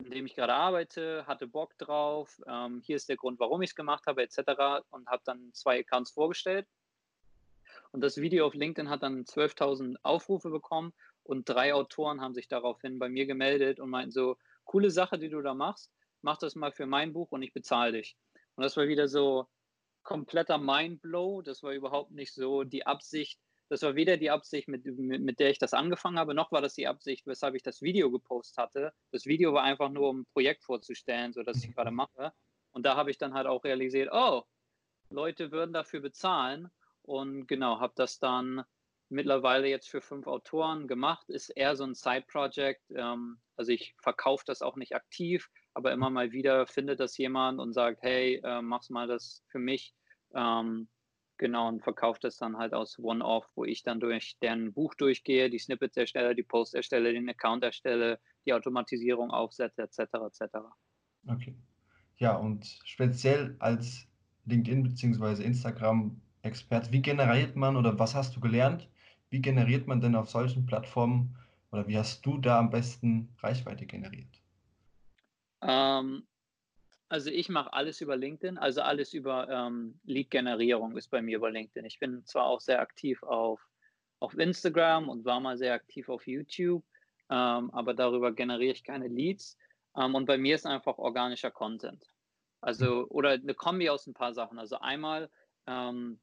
in 0.01 0.11
dem 0.11 0.25
ich 0.27 0.35
gerade 0.35 0.53
arbeite, 0.53 1.27
hatte 1.27 1.45
Bock 1.45 1.77
drauf, 1.77 2.39
ähm, 2.47 2.81
hier 2.85 2.95
ist 2.95 3.09
der 3.09 3.17
Grund, 3.17 3.37
warum 3.41 3.61
ich 3.63 3.71
es 3.71 3.75
gemacht 3.75 4.07
habe, 4.07 4.23
etc. 4.23 4.81
Und 4.91 5.07
habe 5.07 5.23
dann 5.25 5.51
zwei 5.51 5.81
Accounts 5.81 6.11
vorgestellt. 6.11 6.65
Und 7.91 8.01
das 8.01 8.17
Video 8.17 8.45
auf 8.45 8.53
LinkedIn 8.53 8.89
hat 8.89 9.03
dann 9.03 9.23
12.000 9.23 9.95
Aufrufe 10.03 10.49
bekommen 10.49 10.93
und 11.23 11.47
drei 11.49 11.73
Autoren 11.73 12.21
haben 12.21 12.33
sich 12.33 12.47
daraufhin 12.47 12.99
bei 12.99 13.09
mir 13.09 13.25
gemeldet 13.25 13.79
und 13.79 13.89
meinten 13.89 14.11
so, 14.11 14.37
coole 14.63 14.91
Sache, 14.91 15.17
die 15.17 15.29
du 15.29 15.41
da 15.41 15.53
machst, 15.53 15.91
mach 16.21 16.37
das 16.37 16.55
mal 16.55 16.71
für 16.71 16.85
mein 16.85 17.13
Buch 17.13 17.31
und 17.31 17.41
ich 17.41 17.53
bezahle 17.53 17.93
dich. 17.93 18.17
Und 18.55 18.63
das 18.63 18.75
war 18.77 18.87
wieder 18.87 19.07
so 19.07 19.47
kompletter 20.03 20.57
Mindblow. 20.57 21.41
Das 21.41 21.63
war 21.63 21.73
überhaupt 21.73 22.11
nicht 22.11 22.33
so 22.33 22.63
die 22.63 22.85
Absicht. 22.85 23.39
Das 23.69 23.81
war 23.81 23.95
weder 23.95 24.17
die 24.17 24.29
Absicht, 24.29 24.67
mit, 24.67 24.85
mit, 24.85 25.21
mit, 25.21 25.39
der 25.39 25.49
ich 25.49 25.57
das 25.57 25.73
angefangen 25.73 26.19
habe, 26.19 26.35
noch 26.35 26.51
war 26.51 26.61
das 26.61 26.75
die 26.75 26.87
Absicht, 26.87 27.25
weshalb 27.25 27.55
ich 27.55 27.63
das 27.63 27.81
Video 27.81 28.11
gepostet 28.11 28.57
hatte. 28.57 28.93
Das 29.11 29.25
Video 29.25 29.53
war 29.53 29.63
einfach 29.63 29.89
nur, 29.89 30.09
um 30.09 30.19
ein 30.21 30.25
Projekt 30.33 30.63
vorzustellen, 30.63 31.33
so 31.33 31.41
dass 31.41 31.63
ich 31.63 31.73
gerade 31.73 31.89
mache. 31.89 32.31
Und 32.71 32.85
da 32.85 32.95
habe 32.95 33.09
ich 33.09 33.17
dann 33.17 33.33
halt 33.33 33.47
auch 33.47 33.63
realisiert, 33.63 34.09
oh, 34.11 34.43
Leute 35.09 35.51
würden 35.51 35.73
dafür 35.73 35.99
bezahlen. 35.99 36.69
Und 37.05 37.47
genau, 37.47 37.79
habe 37.79 37.93
das 37.95 38.19
dann 38.19 38.63
mittlerweile 39.09 39.67
jetzt 39.67 39.89
für 39.89 40.01
fünf 40.01 40.27
Autoren 40.27 40.87
gemacht. 40.87 41.29
Ist 41.29 41.49
eher 41.49 41.75
so 41.75 41.83
ein 41.83 41.93
Side-Project. 41.93 42.81
Ähm, 42.95 43.37
also 43.55 43.71
ich 43.71 43.95
verkaufe 44.01 44.43
das 44.47 44.61
auch 44.61 44.75
nicht 44.75 44.95
aktiv, 44.95 45.49
aber 45.73 45.91
immer 45.91 46.09
mal 46.09 46.31
wieder 46.31 46.65
findet 46.67 46.99
das 46.99 47.17
jemand 47.17 47.59
und 47.59 47.73
sagt, 47.73 48.01
hey, 48.01 48.41
äh, 48.43 48.61
mach's 48.61 48.89
mal 48.89 49.07
das 49.07 49.43
für 49.49 49.59
mich. 49.59 49.93
Ähm, 50.33 50.89
genau, 51.37 51.67
und 51.67 51.83
verkauft 51.83 52.23
das 52.23 52.37
dann 52.37 52.57
halt 52.57 52.73
aus 52.73 52.97
One-Off, 52.97 53.47
wo 53.55 53.65
ich 53.65 53.83
dann 53.83 53.99
durch 53.99 54.37
deren 54.41 54.73
Buch 54.73 54.95
durchgehe, 54.95 55.49
die 55.49 55.59
Snippets 55.59 55.97
erstelle, 55.97 56.35
die 56.35 56.43
Posts 56.43 56.73
erstelle, 56.73 57.13
den 57.13 57.29
Account 57.29 57.63
erstelle, 57.63 58.19
die 58.45 58.53
Automatisierung 58.53 59.31
aufsetze, 59.31 59.83
etc. 59.83 59.99
etc. 59.99 60.57
Okay. 61.27 61.55
Ja, 62.17 62.35
und 62.35 62.65
speziell 62.85 63.55
als 63.59 64.07
LinkedIn 64.45 64.83
bzw. 64.83 65.43
Instagram-Experte, 66.45 66.91
wie 66.91 67.01
generiert 67.01 67.55
man 67.55 67.75
oder 67.75 67.97
was 67.99 68.15
hast 68.15 68.35
du 68.35 68.39
gelernt? 68.39 68.87
Wie 69.29 69.41
generiert 69.41 69.87
man 69.87 69.99
denn 69.99 70.15
auf 70.15 70.29
solchen 70.29 70.65
Plattformen 70.65 71.35
oder 71.71 71.87
wie 71.87 71.97
hast 71.97 72.25
du 72.25 72.37
da 72.37 72.59
am 72.59 72.69
besten 72.69 73.35
Reichweite 73.41 73.85
generiert? 73.85 74.41
Ähm, 75.61 76.25
also 77.09 77.29
ich 77.29 77.49
mache 77.49 77.73
alles 77.73 78.01
über 78.01 78.15
LinkedIn, 78.15 78.57
also 78.57 78.81
alles 78.81 79.13
über 79.13 79.49
ähm, 79.49 79.99
Lead-Generierung 80.05 80.95
ist 80.95 81.09
bei 81.09 81.21
mir 81.21 81.37
über 81.37 81.51
LinkedIn. 81.51 81.85
Ich 81.85 81.99
bin 81.99 82.23
zwar 82.25 82.45
auch 82.45 82.61
sehr 82.61 82.79
aktiv 82.79 83.21
auf, 83.23 83.67
auf 84.19 84.37
Instagram 84.37 85.09
und 85.09 85.25
war 85.25 85.39
mal 85.39 85.57
sehr 85.57 85.73
aktiv 85.73 86.09
auf 86.09 86.27
YouTube, 86.27 86.83
ähm, 87.29 87.71
aber 87.71 87.93
darüber 87.93 88.31
generiere 88.31 88.73
ich 88.73 88.83
keine 88.83 89.07
Leads. 89.07 89.57
Ähm, 89.97 90.15
und 90.15 90.25
bei 90.25 90.37
mir 90.37 90.55
ist 90.55 90.65
einfach 90.65 90.97
organischer 90.97 91.51
Content. 91.51 92.05
Also, 92.61 93.07
oder 93.09 93.31
eine 93.31 93.53
Kombi 93.53 93.89
aus 93.89 94.07
ein 94.07 94.13
paar 94.13 94.33
Sachen. 94.33 94.57
Also 94.57 94.79
einmal, 94.79 95.29
ähm, 95.67 96.19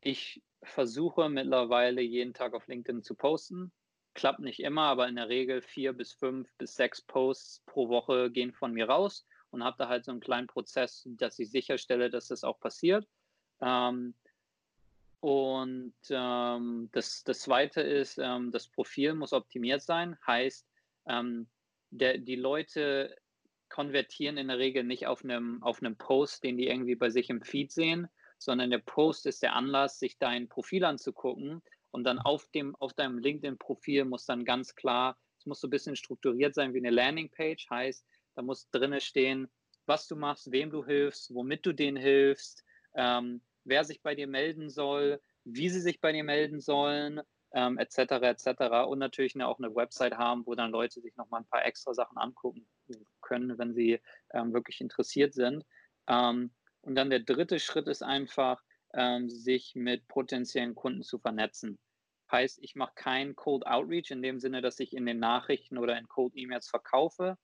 ich 0.00 0.42
versuche 0.62 1.28
mittlerweile 1.28 2.00
jeden 2.00 2.34
Tag 2.34 2.54
auf 2.54 2.66
LinkedIn 2.66 3.02
zu 3.02 3.14
posten 3.14 3.72
klappt 4.18 4.40
nicht 4.40 4.58
immer, 4.58 4.82
aber 4.82 5.08
in 5.08 5.14
der 5.14 5.28
Regel 5.28 5.62
vier 5.62 5.92
bis 5.92 6.12
fünf 6.12 6.52
bis 6.58 6.74
sechs 6.74 7.00
Posts 7.00 7.62
pro 7.66 7.88
Woche 7.88 8.32
gehen 8.32 8.52
von 8.52 8.72
mir 8.72 8.88
raus 8.88 9.24
und 9.50 9.62
habe 9.62 9.76
da 9.78 9.88
halt 9.88 10.04
so 10.04 10.10
einen 10.10 10.20
kleinen 10.20 10.48
Prozess, 10.48 11.04
dass 11.06 11.38
ich 11.38 11.52
sicherstelle, 11.52 12.10
dass 12.10 12.26
das 12.26 12.42
auch 12.42 12.58
passiert. 12.58 13.06
Ähm, 13.60 14.14
und 15.20 15.94
ähm, 16.10 16.88
das, 16.90 17.22
das 17.22 17.38
Zweite 17.40 17.80
ist, 17.80 18.18
ähm, 18.18 18.50
das 18.50 18.66
Profil 18.66 19.14
muss 19.14 19.32
optimiert 19.32 19.82
sein. 19.82 20.18
Heißt, 20.26 20.66
ähm, 21.06 21.48
der, 21.90 22.18
die 22.18 22.36
Leute 22.36 23.16
konvertieren 23.68 24.36
in 24.36 24.48
der 24.48 24.58
Regel 24.58 24.82
nicht 24.82 25.06
auf 25.06 25.22
einem, 25.22 25.62
auf 25.62 25.80
einem 25.80 25.96
Post, 25.96 26.42
den 26.42 26.56
die 26.56 26.66
irgendwie 26.66 26.96
bei 26.96 27.10
sich 27.10 27.30
im 27.30 27.40
Feed 27.40 27.70
sehen, 27.70 28.08
sondern 28.38 28.70
der 28.70 28.78
Post 28.78 29.26
ist 29.26 29.42
der 29.42 29.54
Anlass, 29.54 29.98
sich 29.98 30.18
dein 30.18 30.48
Profil 30.48 30.84
anzugucken. 30.84 31.62
Und 31.90 32.04
dann 32.04 32.18
auf, 32.18 32.48
dem, 32.48 32.76
auf 32.76 32.92
deinem 32.92 33.18
LinkedIn-Profil 33.18 34.04
muss 34.04 34.24
dann 34.26 34.44
ganz 34.44 34.74
klar, 34.74 35.18
es 35.38 35.46
muss 35.46 35.60
so 35.60 35.68
ein 35.68 35.70
bisschen 35.70 35.96
strukturiert 35.96 36.54
sein 36.54 36.74
wie 36.74 36.78
eine 36.78 36.90
Landingpage. 36.90 37.68
Heißt, 37.70 38.04
da 38.34 38.42
muss 38.42 38.68
drinne 38.70 39.00
stehen, 39.00 39.48
was 39.86 40.06
du 40.06 40.16
machst, 40.16 40.52
wem 40.52 40.70
du 40.70 40.84
hilfst, 40.84 41.34
womit 41.34 41.64
du 41.64 41.72
denen 41.72 41.96
hilfst, 41.96 42.64
ähm, 42.94 43.40
wer 43.64 43.84
sich 43.84 44.02
bei 44.02 44.14
dir 44.14 44.26
melden 44.26 44.68
soll, 44.68 45.20
wie 45.44 45.68
sie 45.68 45.80
sich 45.80 46.00
bei 46.00 46.12
dir 46.12 46.24
melden 46.24 46.60
sollen, 46.60 47.20
ähm, 47.52 47.78
etc. 47.78 47.98
etc. 48.22 48.86
Und 48.86 48.98
natürlich 48.98 49.40
auch 49.40 49.58
eine 49.58 49.74
Website 49.74 50.16
haben, 50.16 50.46
wo 50.46 50.54
dann 50.54 50.70
Leute 50.70 51.00
sich 51.00 51.16
nochmal 51.16 51.40
ein 51.40 51.48
paar 51.48 51.64
extra 51.64 51.94
Sachen 51.94 52.18
angucken 52.18 52.68
können, 53.22 53.58
wenn 53.58 53.72
sie 53.72 54.00
ähm, 54.32 54.52
wirklich 54.52 54.80
interessiert 54.80 55.32
sind. 55.32 55.64
Ähm, 56.06 56.50
und 56.82 56.94
dann 56.94 57.10
der 57.10 57.20
dritte 57.20 57.58
Schritt 57.60 57.88
ist 57.88 58.02
einfach, 58.02 58.62
ähm, 58.94 59.28
sich 59.28 59.74
mit 59.74 60.08
potenziellen 60.08 60.74
Kunden 60.74 61.02
zu 61.02 61.18
vernetzen. 61.18 61.78
Heißt, 62.30 62.58
ich 62.62 62.74
mache 62.74 62.92
kein 62.94 63.36
Cold 63.36 63.66
Outreach 63.66 64.10
in 64.10 64.22
dem 64.22 64.38
Sinne, 64.38 64.60
dass 64.60 64.80
ich 64.80 64.94
in 64.94 65.06
den 65.06 65.18
Nachrichten 65.18 65.78
oder 65.78 65.98
in 65.98 66.08
Cold 66.08 66.34
E-Mails 66.36 66.68
verkaufe, 66.68 67.38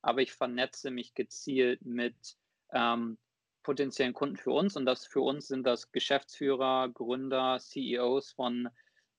aber 0.00 0.22
ich 0.22 0.32
vernetze 0.32 0.90
mich 0.90 1.14
gezielt 1.14 1.84
mit 1.84 2.36
ähm, 2.72 3.18
potenziellen 3.62 4.14
Kunden 4.14 4.36
für 4.36 4.50
uns 4.50 4.76
und 4.76 4.86
das 4.86 5.06
für 5.06 5.20
uns 5.20 5.48
sind 5.48 5.64
das 5.64 5.92
Geschäftsführer, 5.92 6.88
Gründer, 6.88 7.58
CEOs 7.60 8.32
von 8.32 8.68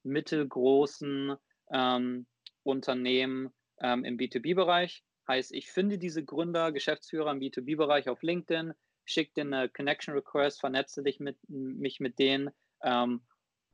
mittelgroßen 0.03 1.35
ähm, 1.71 2.25
Unternehmen 2.63 3.53
ähm, 3.79 4.03
im 4.03 4.17
B2B-Bereich. 4.17 5.03
Heißt, 5.27 5.53
ich 5.53 5.71
finde 5.71 5.97
diese 5.97 6.23
Gründer, 6.25 6.71
Geschäftsführer 6.71 7.31
im 7.31 7.39
B2B-Bereich 7.39 8.09
auf 8.09 8.21
LinkedIn, 8.21 8.73
schicke 9.05 9.33
denen 9.33 9.53
eine 9.53 9.69
Connection 9.69 10.13
Request, 10.13 10.59
vernetze 10.59 11.03
dich 11.03 11.19
mit, 11.19 11.37
mich 11.47 11.99
mit 11.99 12.19
denen 12.19 12.51
ähm, 12.81 13.21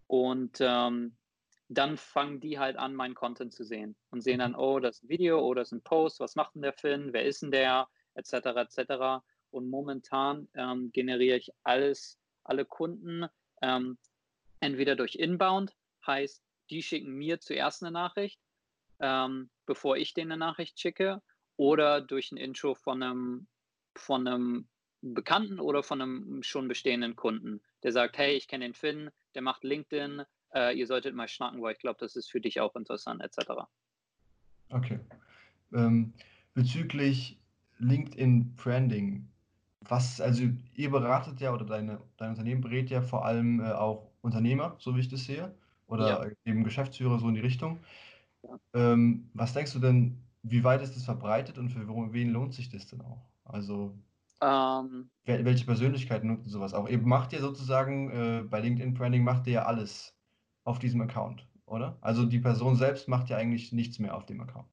und 0.08 0.58
ähm, 0.60 1.16
dann 1.70 1.98
fangen 1.98 2.40
die 2.40 2.58
halt 2.58 2.78
an, 2.78 2.96
meinen 2.96 3.14
Content 3.14 3.54
zu 3.54 3.64
sehen 3.64 3.96
und 4.10 4.22
sehen 4.22 4.40
dann, 4.40 4.56
oh, 4.56 4.80
das 4.80 4.98
ist 4.98 5.04
ein 5.04 5.10
Video 5.10 5.40
oder 5.40 5.62
das 5.62 5.70
ist 5.70 5.78
ein 5.78 5.84
Post, 5.84 6.20
was 6.20 6.36
macht 6.36 6.56
denn 6.56 6.64
der 6.64 6.74
Finn, 6.74 7.14
wer 7.14 7.26
ist 7.26 7.44
denn 7.44 7.52
der, 7.52 7.88
etc., 8.16 8.34
etc. 8.34 9.24
Und 9.52 9.70
momentan 9.70 10.48
ähm, 10.56 10.92
generiere 10.92 11.38
ich 11.38 11.52
alles, 11.64 12.20
alle 12.44 12.66
Kunden 12.66 13.28
ähm, 13.62 14.00
entweder 14.60 14.96
durch 14.96 15.16
Inbound, 15.16 15.76
heißt, 16.06 16.44
die 16.72 16.82
schicken 16.82 17.14
mir 17.14 17.40
zuerst 17.40 17.84
eine 17.84 17.92
Nachricht, 17.92 18.40
ähm, 19.00 19.52
bevor 19.66 19.96
ich 19.98 20.14
denen 20.14 20.32
eine 20.32 20.40
Nachricht 20.40 20.80
schicke, 20.80 21.22
oder 21.56 22.02
durch 22.02 22.32
ein 22.32 22.38
Intro 22.38 22.74
von 22.74 23.04
einem, 23.04 23.48
von 23.96 24.28
einem 24.28 24.70
Bekannten 25.02 25.60
oder 25.60 25.84
von 25.84 26.02
einem 26.02 26.44
schon 26.44 26.68
bestehenden 26.68 27.16
Kunden, 27.16 27.62
der 27.84 27.92
sagt, 27.92 28.18
hey, 28.18 28.36
ich 28.36 28.48
kenne 28.48 28.66
den 28.66 28.74
Finn, 28.74 29.10
der 29.36 29.42
macht 29.42 29.64
LinkedIn, 29.64 30.24
äh, 30.54 30.78
ihr 30.78 30.88
solltet 30.88 31.16
mal 31.16 31.28
schnacken, 31.28 31.62
weil 31.62 31.74
ich 31.74 31.80
glaube, 31.80 31.98
das 32.00 32.16
ist 32.16 32.30
für 32.30 32.42
dich 32.42 32.60
auch 32.60 32.76
interessant, 32.76 33.22
etc. 33.22 33.52
Okay. 34.70 35.00
Ähm, 35.74 36.14
bezüglich 36.54 37.40
LinkedIn 37.78 38.56
Branding, 38.56 39.28
was, 39.82 40.20
also 40.20 40.44
ihr 40.76 40.92
beratet 40.92 41.40
ja 41.40 41.54
oder 41.54 41.66
deine, 41.66 42.02
dein 42.18 42.32
Unternehmen 42.32 42.62
berät 42.62 42.90
ja 42.90 43.02
vor 43.02 43.26
allem 43.26 43.62
äh, 43.62 43.72
auch 43.72 44.12
Unternehmer, 44.22 44.76
so 44.80 44.96
wie 44.96 45.00
ich 45.00 45.08
das 45.08 45.24
sehe, 45.24 45.56
oder 45.88 46.28
ja. 46.28 46.32
eben 46.46 46.64
Geschäftsführer 46.64 47.20
so 47.20 47.30
in 47.30 47.36
die 47.36 47.42
Richtung. 47.42 47.80
Ja. 48.44 48.60
Ähm, 48.74 49.30
was 49.34 49.54
denkst 49.54 49.74
du 49.74 49.80
denn, 49.80 50.22
wie 50.44 50.64
weit 50.64 50.82
ist 50.82 50.96
das 50.96 51.06
verbreitet 51.06 51.58
und 51.58 51.70
für 51.70 51.88
wen 52.14 52.30
lohnt 52.30 52.54
sich 52.54 52.70
das 52.70 52.88
denn 52.88 53.02
auch? 53.02 53.26
Also 53.46 53.98
ähm, 54.42 55.10
welche 55.26 55.66
Persönlichkeiten 55.66 56.28
nutzen 56.28 56.50
sowas 56.50 56.74
auch? 56.74 56.88
Ihr 56.88 57.00
macht 57.00 57.34
ja 57.34 57.40
sozusagen 57.40 58.12
äh, 58.12 58.44
bei 58.44 58.60
LinkedIn 58.60 58.94
Branding 58.94 59.24
macht 59.24 59.48
ihr 59.48 59.54
ja 59.54 59.66
alles 59.66 60.16
auf 60.64 60.80
diesem 60.80 61.02
Account, 61.02 61.46
oder? 61.66 61.98
Also 62.02 62.26
die 62.26 62.40
Person 62.40 62.76
selbst 62.76 63.08
macht 63.08 63.30
ja 63.30 63.38
eigentlich 63.38 63.72
nichts 63.72 64.00
mehr 64.00 64.16
auf 64.16 64.26
dem 64.26 64.42
Account. 64.42 64.68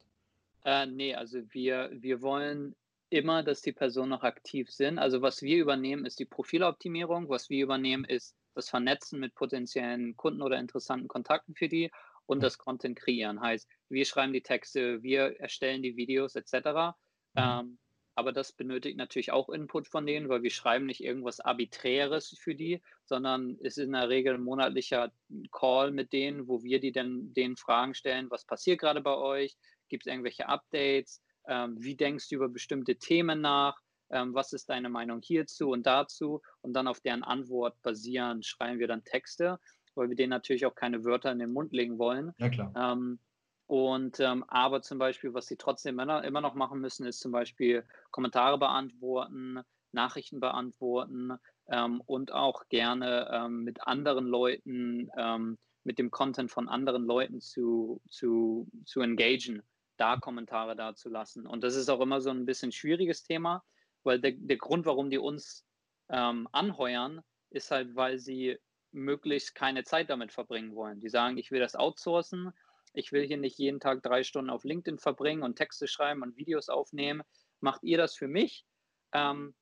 Äh, 0.64 0.86
nee, 0.86 1.14
also 1.14 1.40
wir, 1.52 1.90
wir 1.92 2.22
wollen 2.22 2.74
immer, 3.10 3.42
dass 3.42 3.62
die 3.62 3.72
Personen 3.72 4.10
noch 4.10 4.22
aktiv 4.22 4.70
sind. 4.70 4.98
Also 4.98 5.22
was 5.22 5.42
wir 5.42 5.58
übernehmen, 5.58 6.04
ist 6.04 6.18
die 6.18 6.24
Profiloptimierung. 6.24 7.28
Was 7.28 7.50
wir 7.50 7.62
übernehmen, 7.62 8.04
ist 8.04 8.34
das 8.54 8.68
Vernetzen 8.68 9.20
mit 9.20 9.34
potenziellen 9.34 10.16
Kunden 10.16 10.42
oder 10.42 10.58
interessanten 10.58 11.08
Kontakten 11.08 11.54
für 11.54 11.68
die 11.68 11.90
und 12.26 12.42
das 12.42 12.58
Content 12.58 12.98
kreieren. 12.98 13.40
Heißt, 13.40 13.68
wir 13.88 14.04
schreiben 14.04 14.32
die 14.32 14.42
Texte, 14.42 15.02
wir 15.02 15.38
erstellen 15.40 15.82
die 15.82 15.96
Videos 15.96 16.34
etc. 16.34 16.52
Mhm. 16.54 16.92
Ähm, 17.36 17.78
aber 18.16 18.32
das 18.32 18.50
benötigt 18.50 18.96
natürlich 18.96 19.30
auch 19.30 19.50
Input 19.50 19.86
von 19.86 20.06
denen, 20.06 20.28
weil 20.30 20.42
wir 20.42 20.50
schreiben 20.50 20.86
nicht 20.86 21.04
irgendwas 21.04 21.38
Arbiträres 21.38 22.34
für 22.38 22.54
die, 22.54 22.82
sondern 23.04 23.58
es 23.60 23.76
ist 23.76 23.84
in 23.84 23.92
der 23.92 24.08
Regel 24.08 24.34
ein 24.34 24.42
monatlicher 24.42 25.12
Call 25.52 25.92
mit 25.92 26.14
denen, 26.14 26.48
wo 26.48 26.62
wir 26.62 26.80
die 26.80 26.92
dann 26.92 27.34
denen 27.34 27.56
Fragen 27.56 27.94
stellen, 27.94 28.30
was 28.30 28.46
passiert 28.46 28.80
gerade 28.80 29.02
bei 29.02 29.14
euch, 29.14 29.56
gibt 29.88 30.06
es 30.06 30.10
irgendwelche 30.10 30.48
Updates, 30.48 31.22
ähm, 31.46 31.76
wie 31.78 31.94
denkst 31.94 32.28
du 32.30 32.36
über 32.36 32.48
bestimmte 32.48 32.96
Themen 32.96 33.42
nach, 33.42 33.78
ähm, 34.08 34.34
was 34.34 34.54
ist 34.54 34.70
deine 34.70 34.88
Meinung 34.88 35.20
hierzu 35.22 35.68
und 35.70 35.86
dazu 35.86 36.40
und 36.62 36.72
dann 36.72 36.88
auf 36.88 37.00
deren 37.00 37.22
Antwort 37.22 37.80
basierend 37.82 38.46
schreiben 38.46 38.78
wir 38.78 38.88
dann 38.88 39.04
Texte, 39.04 39.60
weil 39.94 40.08
wir 40.08 40.16
denen 40.16 40.30
natürlich 40.30 40.64
auch 40.64 40.74
keine 40.74 41.04
Wörter 41.04 41.30
in 41.32 41.38
den 41.38 41.52
Mund 41.52 41.72
legen 41.74 41.98
wollen. 41.98 42.32
Ja, 42.38 42.48
klar. 42.48 42.72
Ähm, 42.76 43.18
und 43.66 44.20
ähm, 44.20 44.44
aber 44.48 44.82
zum 44.82 44.98
Beispiel, 44.98 45.34
was 45.34 45.46
sie 45.46 45.56
trotzdem 45.56 45.98
immer, 45.98 46.22
immer 46.24 46.40
noch 46.40 46.54
machen 46.54 46.80
müssen, 46.80 47.06
ist 47.06 47.20
zum 47.20 47.32
Beispiel 47.32 47.84
Kommentare 48.10 48.58
beantworten, 48.58 49.60
Nachrichten 49.92 50.38
beantworten 50.38 51.32
ähm, 51.68 52.00
und 52.06 52.32
auch 52.32 52.68
gerne 52.68 53.28
ähm, 53.32 53.64
mit 53.64 53.86
anderen 53.86 54.26
Leuten, 54.26 55.10
ähm, 55.16 55.58
mit 55.82 55.98
dem 55.98 56.10
Content 56.10 56.50
von 56.50 56.68
anderen 56.68 57.04
Leuten 57.04 57.40
zu, 57.40 58.00
zu, 58.08 58.68
zu 58.84 59.00
engagieren, 59.00 59.62
da 59.96 60.16
Kommentare 60.16 60.76
da 60.76 60.94
zu 60.94 61.08
lassen. 61.08 61.46
Und 61.46 61.64
das 61.64 61.74
ist 61.74 61.88
auch 61.88 62.00
immer 62.00 62.20
so 62.20 62.30
ein 62.30 62.46
bisschen 62.46 62.70
schwieriges 62.70 63.24
Thema, 63.24 63.64
weil 64.04 64.20
der, 64.20 64.32
der 64.32 64.58
Grund, 64.58 64.86
warum 64.86 65.10
die 65.10 65.18
uns 65.18 65.66
ähm, 66.08 66.48
anheuern, 66.52 67.22
ist 67.50 67.72
halt, 67.72 67.96
weil 67.96 68.18
sie 68.18 68.58
möglichst 68.92 69.54
keine 69.54 69.84
Zeit 69.84 70.08
damit 70.10 70.32
verbringen 70.32 70.74
wollen. 70.74 71.00
Die 71.00 71.08
sagen, 71.08 71.36
ich 71.36 71.50
will 71.50 71.60
das 71.60 71.74
outsourcen, 71.74 72.52
ich 72.96 73.12
will 73.12 73.26
hier 73.26 73.36
nicht 73.36 73.58
jeden 73.58 73.78
Tag 73.78 74.02
drei 74.02 74.24
Stunden 74.24 74.50
auf 74.50 74.64
LinkedIn 74.64 74.98
verbringen 74.98 75.42
und 75.42 75.56
Texte 75.56 75.86
schreiben 75.86 76.22
und 76.22 76.36
Videos 76.36 76.68
aufnehmen. 76.68 77.22
Macht 77.60 77.82
ihr 77.84 77.98
das 77.98 78.16
für 78.16 78.26
mich? 78.26 78.64
Ähm, 79.12 79.54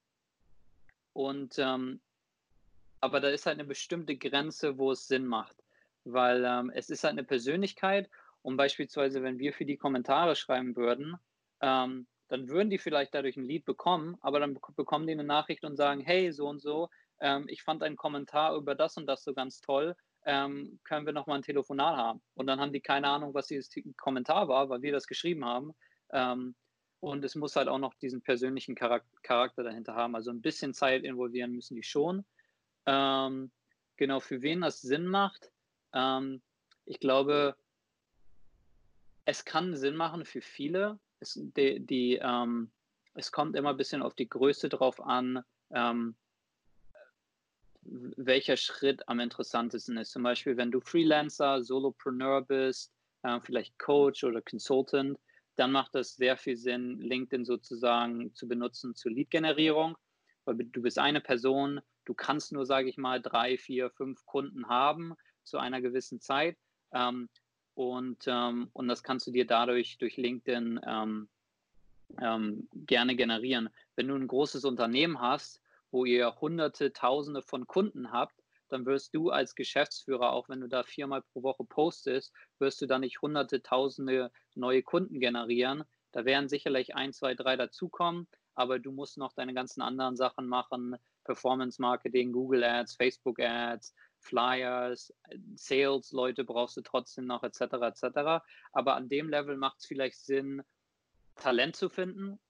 und 1.12 1.58
ähm, 1.58 2.00
aber 3.00 3.20
da 3.20 3.28
ist 3.28 3.44
halt 3.46 3.58
eine 3.58 3.68
bestimmte 3.68 4.16
Grenze, 4.16 4.78
wo 4.78 4.92
es 4.92 5.08
Sinn 5.08 5.26
macht, 5.26 5.56
weil 6.04 6.44
ähm, 6.44 6.70
es 6.74 6.90
ist 6.90 7.04
halt 7.04 7.12
eine 7.12 7.24
Persönlichkeit 7.24 8.08
und 8.42 8.56
beispielsweise, 8.56 9.22
wenn 9.22 9.38
wir 9.38 9.52
für 9.52 9.64
die 9.64 9.76
Kommentare 9.76 10.36
schreiben 10.36 10.76
würden, 10.76 11.16
ähm, 11.60 12.06
dann 12.28 12.48
würden 12.48 12.70
die 12.70 12.78
vielleicht 12.78 13.14
dadurch 13.14 13.36
ein 13.36 13.44
Lied 13.44 13.64
bekommen, 13.64 14.16
aber 14.20 14.40
dann 14.40 14.58
bekommen 14.76 15.06
die 15.06 15.12
eine 15.12 15.24
Nachricht 15.24 15.64
und 15.64 15.76
sagen, 15.76 16.00
hey, 16.00 16.32
so 16.32 16.48
und 16.48 16.60
so, 16.60 16.88
ähm, 17.20 17.46
ich 17.48 17.62
fand 17.62 17.82
einen 17.82 17.96
Kommentar 17.96 18.56
über 18.56 18.74
das 18.74 18.96
und 18.96 19.06
das 19.06 19.24
so 19.24 19.34
ganz 19.34 19.60
toll 19.60 19.96
ähm, 20.24 20.78
können 20.84 21.06
wir 21.06 21.12
nochmal 21.12 21.38
ein 21.38 21.42
Telefonat 21.42 21.96
haben. 21.96 22.22
Und 22.34 22.46
dann 22.46 22.60
haben 22.60 22.72
die 22.72 22.80
keine 22.80 23.08
Ahnung, 23.08 23.34
was 23.34 23.46
dieses 23.46 23.70
Kommentar 23.96 24.48
war, 24.48 24.68
weil 24.68 24.82
wir 24.82 24.92
das 24.92 25.06
geschrieben 25.06 25.44
haben. 25.44 25.74
Ähm, 26.12 26.54
und 27.00 27.24
es 27.24 27.34
muss 27.34 27.56
halt 27.56 27.68
auch 27.68 27.78
noch 27.78 27.94
diesen 27.94 28.22
persönlichen 28.22 28.74
Charakter 28.74 29.62
dahinter 29.62 29.94
haben. 29.94 30.14
Also 30.14 30.30
ein 30.30 30.40
bisschen 30.40 30.72
Zeit 30.72 31.04
involvieren 31.04 31.52
müssen 31.52 31.76
die 31.76 31.82
schon. 31.82 32.24
Ähm, 32.86 33.50
genau, 33.96 34.20
für 34.20 34.40
wen 34.40 34.62
das 34.62 34.80
Sinn 34.80 35.06
macht. 35.06 35.50
Ähm, 35.92 36.40
ich 36.86 37.00
glaube, 37.00 37.56
es 39.26 39.44
kann 39.44 39.76
Sinn 39.76 39.96
machen 39.96 40.24
für 40.24 40.40
viele. 40.40 40.98
Es, 41.20 41.38
die, 41.38 41.80
die 41.84 42.18
ähm, 42.22 42.70
es 43.14 43.32
kommt 43.32 43.56
immer 43.56 43.70
ein 43.70 43.76
bisschen 43.76 44.02
auf 44.02 44.14
die 44.14 44.28
Größe 44.28 44.68
drauf 44.68 45.00
an, 45.00 45.42
ähm, 45.70 46.16
welcher 47.84 48.56
Schritt 48.56 49.08
am 49.08 49.20
interessantesten 49.20 49.96
ist. 49.96 50.12
Zum 50.12 50.22
Beispiel, 50.22 50.56
wenn 50.56 50.70
du 50.70 50.80
Freelancer, 50.80 51.62
Solopreneur 51.62 52.42
bist, 52.42 52.92
äh, 53.22 53.40
vielleicht 53.40 53.78
Coach 53.78 54.24
oder 54.24 54.42
Consultant, 54.42 55.18
dann 55.56 55.72
macht 55.72 55.94
es 55.94 56.16
sehr 56.16 56.36
viel 56.36 56.56
Sinn, 56.56 56.98
LinkedIn 56.98 57.44
sozusagen 57.44 58.34
zu 58.34 58.48
benutzen 58.48 58.94
zur 58.94 59.12
Lead-Generierung, 59.12 59.96
weil 60.44 60.56
du 60.56 60.82
bist 60.82 60.98
eine 60.98 61.20
Person, 61.20 61.80
du 62.04 62.14
kannst 62.14 62.52
nur, 62.52 62.66
sage 62.66 62.88
ich 62.88 62.96
mal, 62.96 63.20
drei, 63.20 63.56
vier, 63.56 63.90
fünf 63.90 64.24
Kunden 64.26 64.68
haben 64.68 65.14
zu 65.44 65.58
einer 65.58 65.80
gewissen 65.80 66.20
Zeit. 66.20 66.56
Ähm, 66.92 67.28
und, 67.74 68.24
ähm, 68.26 68.70
und 68.72 68.88
das 68.88 69.02
kannst 69.02 69.26
du 69.26 69.30
dir 69.30 69.46
dadurch 69.46 69.98
durch 69.98 70.16
LinkedIn 70.16 70.80
ähm, 70.86 71.28
ähm, 72.20 72.68
gerne 72.72 73.16
generieren. 73.16 73.68
Wenn 73.96 74.08
du 74.08 74.14
ein 74.14 74.28
großes 74.28 74.64
Unternehmen 74.64 75.20
hast, 75.20 75.60
wo 75.94 76.04
ihr 76.04 76.40
hunderte, 76.40 76.92
tausende 76.92 77.40
von 77.40 77.68
Kunden 77.68 78.10
habt, 78.10 78.34
dann 78.68 78.84
wirst 78.84 79.14
du 79.14 79.30
als 79.30 79.54
Geschäftsführer, 79.54 80.32
auch 80.32 80.48
wenn 80.48 80.60
du 80.60 80.66
da 80.66 80.82
viermal 80.82 81.22
pro 81.22 81.44
Woche 81.44 81.62
postest, 81.64 82.32
wirst 82.58 82.82
du 82.82 82.86
da 82.86 82.98
nicht 82.98 83.22
hunderte, 83.22 83.62
tausende 83.62 84.32
neue 84.56 84.82
Kunden 84.82 85.20
generieren. 85.20 85.84
Da 86.10 86.24
werden 86.24 86.48
sicherlich 86.48 86.96
ein, 86.96 87.12
zwei, 87.12 87.36
drei 87.36 87.54
dazukommen, 87.54 88.26
aber 88.56 88.80
du 88.80 88.90
musst 88.90 89.18
noch 89.18 89.34
deine 89.34 89.54
ganzen 89.54 89.82
anderen 89.82 90.16
Sachen 90.16 90.48
machen, 90.48 90.96
Performance 91.22 91.80
Marketing, 91.80 92.32
Google 92.32 92.64
Ads, 92.64 92.96
Facebook 92.96 93.38
Ads, 93.38 93.94
Flyers, 94.18 95.14
Sales-Leute 95.54 96.42
brauchst 96.42 96.76
du 96.76 96.80
trotzdem 96.80 97.26
noch, 97.26 97.44
etc., 97.44 97.60
etc. 97.60 98.44
Aber 98.72 98.96
an 98.96 99.08
dem 99.08 99.28
Level 99.28 99.56
macht 99.56 99.78
es 99.78 99.86
vielleicht 99.86 100.18
Sinn, 100.18 100.60
Talent 101.36 101.76
zu 101.76 101.88
finden, 101.88 102.40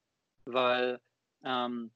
weil 0.46 0.98
ähm, 1.44 1.92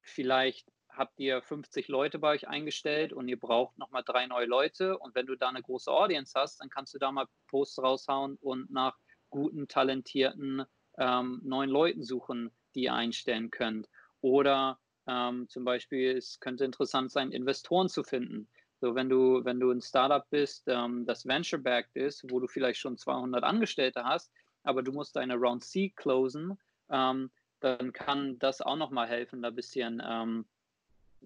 vielleicht 0.00 0.72
habt 0.98 1.18
ihr 1.20 1.40
50 1.40 1.88
Leute 1.88 2.18
bei 2.18 2.32
euch 2.34 2.48
eingestellt 2.48 3.12
und 3.12 3.28
ihr 3.28 3.38
braucht 3.38 3.78
nochmal 3.78 4.02
drei 4.04 4.26
neue 4.26 4.46
Leute. 4.46 4.98
Und 4.98 5.14
wenn 5.14 5.26
du 5.26 5.36
da 5.36 5.48
eine 5.48 5.62
große 5.62 5.90
Audience 5.90 6.38
hast, 6.38 6.60
dann 6.60 6.68
kannst 6.68 6.92
du 6.92 6.98
da 6.98 7.12
mal 7.12 7.26
Posts 7.46 7.82
raushauen 7.82 8.36
und 8.40 8.70
nach 8.70 8.96
guten, 9.30 9.68
talentierten 9.68 10.64
ähm, 10.98 11.40
neuen 11.44 11.70
Leuten 11.70 12.02
suchen, 12.02 12.50
die 12.74 12.84
ihr 12.84 12.94
einstellen 12.94 13.50
könnt. 13.50 13.88
Oder 14.20 14.78
ähm, 15.06 15.48
zum 15.48 15.64
Beispiel, 15.64 16.16
es 16.16 16.40
könnte 16.40 16.64
interessant 16.64 17.12
sein, 17.12 17.30
Investoren 17.30 17.88
zu 17.88 18.02
finden. 18.02 18.48
So, 18.80 18.94
wenn 18.94 19.08
du, 19.08 19.44
wenn 19.44 19.60
du 19.60 19.70
ein 19.70 19.80
Startup 19.80 20.28
bist, 20.30 20.64
ähm, 20.66 21.06
das 21.06 21.26
venture-backed 21.26 21.96
ist, 21.96 22.30
wo 22.30 22.40
du 22.40 22.48
vielleicht 22.48 22.80
schon 22.80 22.96
200 22.96 23.42
Angestellte 23.42 24.04
hast, 24.04 24.32
aber 24.62 24.82
du 24.82 24.92
musst 24.92 25.16
deine 25.16 25.36
Round 25.36 25.64
C 25.64 25.90
closen, 25.90 26.58
ähm, 26.90 27.30
dann 27.60 27.92
kann 27.92 28.38
das 28.38 28.60
auch 28.60 28.76
nochmal 28.76 29.08
helfen, 29.08 29.42
da 29.42 29.48
ein 29.48 29.54
bisschen 29.54 30.02
ähm, 30.04 30.46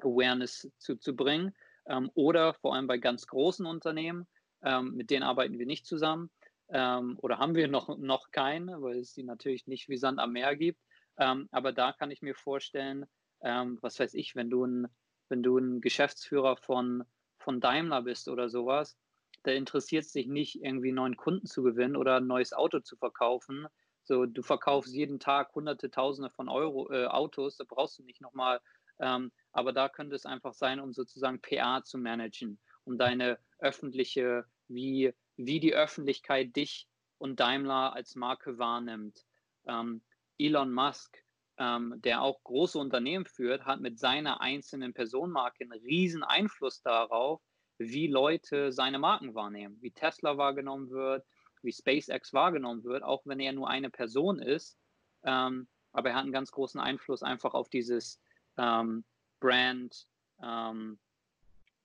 Awareness 0.01 0.71
zuzubringen. 0.79 1.55
Ähm, 1.87 2.11
oder 2.15 2.55
vor 2.55 2.75
allem 2.75 2.87
bei 2.87 2.99
ganz 2.99 3.27
großen 3.27 3.67
Unternehmen, 3.67 4.27
ähm, 4.63 4.95
mit 4.95 5.11
denen 5.11 5.25
arbeiten 5.25 5.59
wir 5.59 5.67
nicht 5.67 5.87
zusammen 5.87 6.31
ähm, 6.73 7.19
oder 7.21 7.39
haben 7.39 7.55
wir 7.55 7.69
noch, 7.69 7.97
noch 7.99 8.31
keine, 8.31 8.81
weil 8.83 8.99
es 8.99 9.13
die 9.13 9.25
natürlich 9.25 9.67
nicht 9.67 9.89
wie 9.89 9.97
Sand 9.97 10.19
am 10.19 10.33
Meer 10.33 10.57
gibt. 10.57 10.81
Ähm, 11.19 11.49
aber 11.51 11.73
da 11.73 11.93
kann 11.93 12.11
ich 12.11 12.23
mir 12.23 12.35
vorstellen, 12.35 13.07
ähm, 13.43 13.79
was 13.83 13.99
weiß 13.99 14.15
ich, 14.15 14.35
wenn 14.35 14.49
du 14.49 14.65
ein, 14.65 14.89
wenn 15.29 15.43
du 15.43 15.59
ein 15.59 15.81
Geschäftsführer 15.81 16.57
von, 16.57 17.05
von 17.39 17.61
Daimler 17.61 18.03
bist 18.03 18.29
oder 18.29 18.49
sowas, 18.49 18.97
da 19.43 19.51
interessiert 19.51 20.05
es 20.05 20.13
dich 20.13 20.29
nicht, 20.29 20.63
irgendwie 20.63 20.93
neuen 20.93 21.17
Kunden 21.17 21.47
zu 21.47 21.63
gewinnen 21.63 21.97
oder 21.97 22.17
ein 22.17 22.27
neues 22.27 22.53
Auto 22.53 22.81
zu 22.81 22.97
verkaufen. 22.97 23.67
So, 24.05 24.25
du 24.27 24.43
verkaufst 24.43 24.95
jeden 24.95 25.21
Tag 25.21 25.55
hunderte, 25.55 25.91
tausende 25.91 26.31
von 26.31 26.49
Euro 26.49 26.91
äh, 26.91 27.07
Autos, 27.07 27.57
da 27.57 27.65
brauchst 27.69 27.99
du 27.99 28.05
nicht 28.05 28.21
nochmal 28.21 28.61
ähm, 28.99 29.31
aber 29.53 29.73
da 29.73 29.89
könnte 29.89 30.17
es 30.17 30.27
einfach 30.27 30.55
sein, 30.55 30.81
um 30.81 30.93
sozusagen 30.93 31.41
PA 31.41 31.83
zu 31.85 31.99
managen, 31.99 32.59
um 32.85 32.99
deine 32.99 33.39
öffentliche, 33.59 34.45
wie, 34.69 35.13
wie 35.37 35.61
die 35.61 35.75
Öffentlichkeit 35.75 36.57
dich 36.57 36.89
und 37.19 37.39
Daimler 37.39 37.93
als 37.95 38.17
Marke 38.17 38.59
wahrnimmt. 38.59 39.25
Ähm, 39.67 40.03
Elon 40.39 40.73
Musk, 40.73 41.17
ähm, 41.59 41.95
der 41.99 42.23
auch 42.23 42.43
große 42.43 42.79
Unternehmen 42.79 43.27
führt, 43.27 43.65
hat 43.65 43.81
mit 43.81 43.99
seiner 43.99 44.41
einzelnen 44.41 44.95
Personenmarke 44.95 45.65
einen 45.65 45.81
riesen 45.85 46.25
Einfluss 46.25 46.83
darauf, 46.83 47.41
wie 47.79 48.07
Leute 48.07 48.73
seine 48.73 48.99
Marken 48.99 49.35
wahrnehmen, 49.35 49.77
wie 49.81 49.91
Tesla 49.91 50.37
wahrgenommen 50.37 50.91
wird, 50.91 51.25
wie 51.63 51.73
SpaceX 51.73 52.33
wahrgenommen 52.33 52.85
wird, 52.85 53.03
auch 53.03 53.23
wenn 53.25 53.41
er 53.41 53.53
nur 53.53 53.69
eine 53.69 53.91
Person 53.91 54.41
ist. 54.41 54.79
Ähm, 55.25 55.69
aber 55.93 56.11
er 56.11 56.17
hat 56.17 56.23
einen 56.23 56.33
ganz 56.33 56.51
großen 56.51 56.81
Einfluss 56.81 57.23
einfach 57.23 57.55
auf 57.55 57.69
dieses 57.69 58.21
ähm, 58.57 59.05
Brand, 59.43 60.07
ähm, 60.43 60.99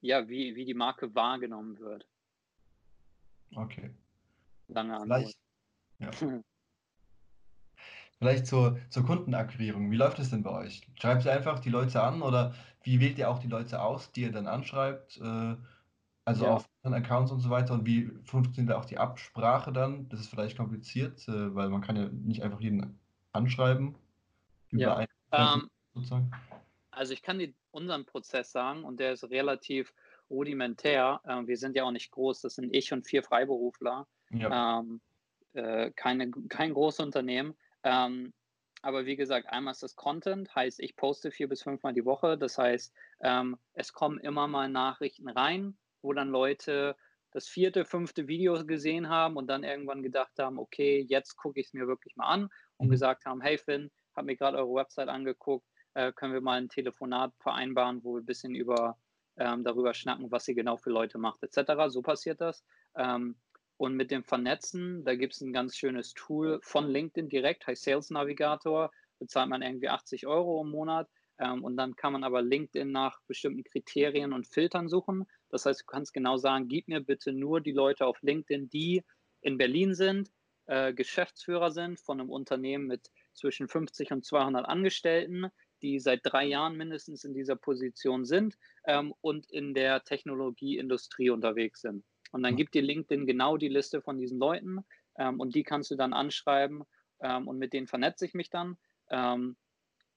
ja, 0.02 0.30
wie, 0.30 0.56
wie 0.56 0.66
die 0.66 0.76
Marke 0.76 1.14
wahrgenommen 1.16 1.80
wird. 1.80 2.08
Okay. 3.56 3.90
Lange 4.68 5.02
Vielleicht, 5.02 5.40
ja. 6.00 6.12
Vielleicht 8.20 8.48
zur, 8.48 8.80
zur 8.90 9.06
Kundenakquirierung. 9.06 9.92
Wie 9.92 9.96
läuft 9.96 10.20
es 10.20 10.30
denn 10.30 10.44
bei 10.44 10.52
euch? 10.52 10.82
Schreibt 11.00 11.26
ihr 11.26 11.34
einfach 11.34 11.60
die 11.60 11.70
Leute 11.70 12.02
an 12.02 12.22
oder 12.22 12.56
wie 12.84 13.00
wählt 13.00 13.18
ihr 13.18 13.30
auch 13.30 13.40
die 13.40 13.48
Leute 13.48 13.82
aus, 13.82 14.12
die 14.12 14.22
ihr 14.22 14.32
dann 14.32 14.48
anschreibt? 14.48 15.18
Äh, 15.18 15.56
also 16.26 16.46
ja. 16.46 16.56
auf 16.56 16.70
Accounts 16.84 17.32
und 17.32 17.42
so 17.42 17.50
weiter. 17.50 17.74
Und 17.74 17.86
wie 17.86 18.12
funktioniert 18.24 18.76
auch 18.76 18.86
die 18.86 18.98
Absprache 18.98 19.72
dann? 19.72 20.10
Das 20.10 20.20
ist 20.20 20.30
vielleicht 20.30 20.58
kompliziert, 20.58 21.28
äh, 21.28 21.56
weil 21.56 21.70
man 21.70 21.82
kann 21.82 21.96
ja 21.96 22.10
nicht 22.10 22.44
einfach 22.44 22.60
jeden 22.60 23.00
anschreiben. 23.34 23.96
Über 24.70 24.82
ja. 24.82 24.96
einen, 24.96 25.08
ähm, 25.32 25.70
sozusagen. 25.94 26.32
Also 26.98 27.14
ich 27.14 27.22
kann 27.22 27.40
dir 27.40 27.54
unseren 27.72 28.06
Prozess 28.06 28.52
sagen 28.52 28.84
und 28.84 29.00
der 29.00 29.14
ist 29.14 29.24
relativ 29.30 29.94
rudimentär. 30.30 31.22
Äh, 31.26 31.48
wir 31.48 31.58
sind 31.58 31.76
ja 31.76 31.84
auch 31.84 31.92
nicht 31.92 32.12
groß, 32.12 32.42
das 32.42 32.56
sind 32.56 32.76
ich 32.76 32.92
und 32.92 33.06
vier 33.06 33.24
Freiberufler. 33.24 34.08
Ja. 34.32 34.80
Ähm, 34.80 35.02
äh, 35.54 35.92
keine, 35.92 36.32
kein 36.50 36.74
großes 36.74 37.00
Unternehmen. 37.00 37.56
Ähm, 37.84 38.34
aber 38.82 39.06
wie 39.06 39.16
gesagt, 39.16 39.48
einmal 39.50 39.72
ist 39.72 39.84
das 39.84 39.96
Content, 39.96 40.54
heißt, 40.54 40.80
ich 40.80 40.96
poste 40.96 41.32
vier 41.32 41.50
bis 41.50 41.64
fünfmal 41.64 41.94
die 41.94 42.06
Woche. 42.06 42.38
Das 42.38 42.58
heißt, 42.58 42.94
ähm, 43.22 43.58
es 43.74 43.94
kommen 43.94 44.20
immer 44.20 44.48
mal 44.48 44.70
Nachrichten 44.70 45.30
rein, 45.30 45.78
wo 46.02 46.14
dann 46.14 46.30
Leute 46.30 46.96
das 47.32 47.48
vierte, 47.48 47.86
fünfte 47.86 48.28
Video 48.28 48.66
gesehen 48.66 49.10
haben 49.10 49.36
und 49.36 49.48
dann 49.48 49.64
irgendwann 49.64 50.04
gedacht 50.04 50.40
haben, 50.40 50.60
okay, 50.60 51.06
jetzt 51.08 51.36
gucke 51.36 51.60
ich 51.60 51.68
es 51.68 51.74
mir 51.74 51.88
wirklich 51.88 52.16
mal 52.16 52.28
an 52.28 52.50
und 52.78 52.88
mhm. 52.88 52.92
gesagt 52.92 53.26
haben, 53.26 53.42
hey 53.42 53.58
Finn, 53.58 53.92
habe 54.16 54.28
mir 54.28 54.36
gerade 54.36 54.58
eure 54.58 54.74
Website 54.74 55.10
angeguckt, 55.10 55.68
äh, 55.98 56.14
können 56.14 56.34
wir 56.34 56.42
mal 56.42 56.60
ein 56.60 56.70
Telefonat 56.70 57.34
vereinbaren, 57.40 58.04
wo 58.04 58.14
wir 58.14 58.22
ein 58.22 58.26
bisschen 58.26 58.54
über 58.54 58.98
ähm, 59.38 59.64
darüber 59.64 59.96
schnacken, 59.96 60.32
was 60.32 60.46
sie 60.46 60.54
genau 60.54 60.78
für 60.78 60.92
Leute 60.92 61.18
macht, 61.18 61.42
etc. 61.42 61.88
So 61.88 62.04
passiert 62.04 62.40
das. 62.40 62.64
Ähm, 62.96 63.36
und 63.78 63.96
mit 63.96 64.12
dem 64.12 64.24
Vernetzen, 64.24 65.04
da 65.06 65.16
gibt 65.16 65.34
es 65.34 65.42
ein 65.42 65.54
ganz 65.54 65.76
schönes 65.76 66.14
Tool 66.14 66.60
von 66.62 66.88
LinkedIn 66.88 67.30
direkt, 67.30 67.66
heißt 67.66 67.84
Sales 67.84 68.12
Navigator, 68.12 68.92
bezahlt 69.18 69.50
man 69.50 69.64
irgendwie 69.64 69.90
80 69.90 70.28
Euro 70.28 70.62
im 70.62 70.70
Monat. 70.70 71.10
Ähm, 71.40 71.64
und 71.64 71.78
dann 71.78 71.96
kann 71.96 72.14
man 72.14 72.24
aber 72.24 72.44
LinkedIn 72.44 72.92
nach 72.92 73.20
bestimmten 73.28 73.64
Kriterien 73.64 74.34
und 74.34 74.46
Filtern 74.46 74.90
suchen. 74.90 75.26
Das 75.50 75.66
heißt, 75.66 75.82
du 75.82 75.86
kannst 75.86 76.14
genau 76.14 76.38
sagen, 76.38 76.68
gib 76.68 76.88
mir 76.88 77.02
bitte 77.02 77.34
nur 77.34 77.60
die 77.60 77.72
Leute 77.72 78.06
auf 78.06 78.22
LinkedIn, 78.22 78.70
die 78.70 79.04
in 79.42 79.58
Berlin 79.58 79.96
sind, 79.96 80.32
äh, 80.68 80.94
Geschäftsführer 80.94 81.72
sind 81.72 82.00
von 82.00 82.20
einem 82.20 82.30
Unternehmen 82.30 82.86
mit 82.86 83.10
zwischen 83.34 83.68
50 83.68 84.12
und 84.12 84.26
200 84.26 84.68
Angestellten, 84.68 85.52
die 85.82 86.00
seit 86.00 86.22
drei 86.24 86.46
Jahren 86.46 86.76
mindestens 86.76 87.24
in 87.24 87.34
dieser 87.34 87.56
Position 87.56 88.26
sind 88.26 88.58
ähm, 88.86 89.14
und 89.22 89.50
in 89.52 89.74
der 89.74 90.04
Technologieindustrie 90.04 91.30
unterwegs 91.30 91.82
sind. 91.82 92.04
Und 92.32 92.44
dann 92.44 92.56
gibt 92.56 92.74
dir 92.74 92.82
LinkedIn 92.82 93.26
genau 93.26 93.58
die 93.58 93.70
Liste 93.70 94.02
von 94.02 94.18
diesen 94.18 94.40
Leuten 94.40 94.80
ähm, 95.18 95.40
und 95.40 95.56
die 95.56 95.64
kannst 95.64 95.92
du 95.92 95.96
dann 95.96 96.14
anschreiben 96.14 96.84
ähm, 97.22 97.48
und 97.48 97.58
mit 97.58 97.74
denen 97.74 97.88
vernetze 97.88 98.26
ich 98.26 98.34
mich 98.34 98.50
dann. 98.50 98.78
Ähm, 99.10 99.56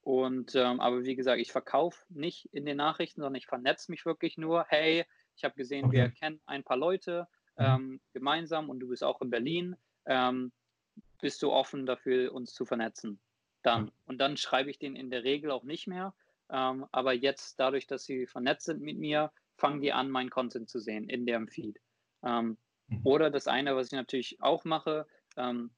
und 0.03 0.55
ähm, 0.55 0.81
aber 0.81 1.05
wie 1.05 1.15
gesagt, 1.15 1.41
ich 1.41 1.53
verkaufe 1.53 2.05
nicht 2.09 2.47
in 2.53 2.65
den 2.65 2.79
Nachrichten, 2.79 3.21
sondern 3.21 3.37
ich 3.37 3.47
vernetze 3.47 3.91
mich 3.91 4.07
wirklich 4.07 4.39
nur. 4.39 4.65
Hey, 4.69 5.05
ich 5.37 5.45
habe 5.45 5.55
gesehen, 5.55 5.87
okay. 5.87 5.97
wir 5.97 6.11
kennen 6.11 6.41
ein 6.47 6.65
paar 6.65 6.79
Leute 6.79 7.29
mhm. 7.57 7.65
ähm, 7.65 8.01
gemeinsam 8.13 8.71
und 8.71 8.81
du 8.81 8.89
bist 8.89 9.05
auch 9.05 9.21
in 9.21 9.31
Berlin. 9.31 9.77
bist 11.21 11.43
du 11.43 11.53
offen 11.53 11.85
dafür, 11.85 12.33
uns 12.33 12.55
zu 12.55 12.65
vernetzen? 12.65 13.21
Dann. 13.63 13.91
Und 14.07 14.19
dann 14.19 14.37
schreibe 14.37 14.71
ich 14.71 14.79
den 14.79 14.97
in 14.97 15.11
der 15.11 15.25
Regel 15.25 15.51
auch 15.51 15.65
nicht 15.65 15.87
mehr. 15.87 16.15
Ähm, 16.51 16.87
aber 16.93 17.13
jetzt, 17.13 17.61
dadurch, 17.61 17.87
dass 17.87 18.05
sie 18.05 18.27
vernetzt 18.27 18.67
sind 18.67 18.81
mit 18.81 18.99
mir, 18.99 19.33
fangen 19.57 19.81
die 19.81 19.93
an, 19.93 20.11
meinen 20.11 20.31
Content 20.31 20.69
zu 20.69 20.81
sehen 20.81 21.09
in 21.09 21.27
deren 21.27 21.49
Feed. 21.49 21.81
Ähm, 22.23 22.57
mhm. 22.89 23.01
Oder 23.05 23.31
das 23.31 23.47
eine, 23.47 23.77
was 23.77 23.89
ich 23.89 23.93
natürlich 23.93 24.43
auch 24.43 24.65
mache, 24.65 25.07
ähm, 25.37 25.71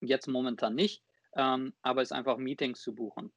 jetzt 0.00 0.28
momentan 0.28 0.74
nicht, 0.74 1.02
ähm, 1.34 1.74
aber 1.82 2.02
ist 2.02 2.12
einfach 2.12 2.38
Meetings 2.38 2.80
zu 2.80 2.94
buchen. 2.94 3.32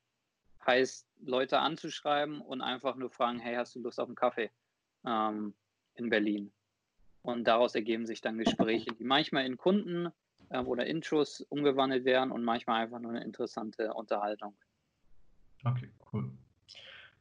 Heißt, 0.65 1.07
Leute 1.21 1.59
anzuschreiben 1.59 2.41
und 2.41 2.61
einfach 2.61 2.95
nur 2.95 3.09
fragen, 3.09 3.39
hey, 3.39 3.55
hast 3.55 3.75
du 3.75 3.81
Lust 3.81 3.99
auf 3.99 4.07
einen 4.07 4.15
Kaffee 4.15 4.51
ähm, 5.05 5.53
in 5.95 6.09
Berlin? 6.09 6.51
Und 7.21 7.45
daraus 7.45 7.75
ergeben 7.75 8.05
sich 8.05 8.21
dann 8.21 8.37
Gespräche, 8.37 8.93
die 8.93 9.03
manchmal 9.03 9.45
in 9.45 9.57
Kunden 9.57 10.09
äh, 10.49 10.59
oder 10.59 10.85
Intros 10.85 11.41
umgewandelt 11.49 12.05
werden 12.05 12.31
und 12.31 12.43
manchmal 12.43 12.83
einfach 12.83 12.99
nur 12.99 13.11
eine 13.11 13.23
interessante 13.23 13.93
Unterhaltung. 13.93 14.55
Okay, 15.63 15.89
cool. 16.13 16.31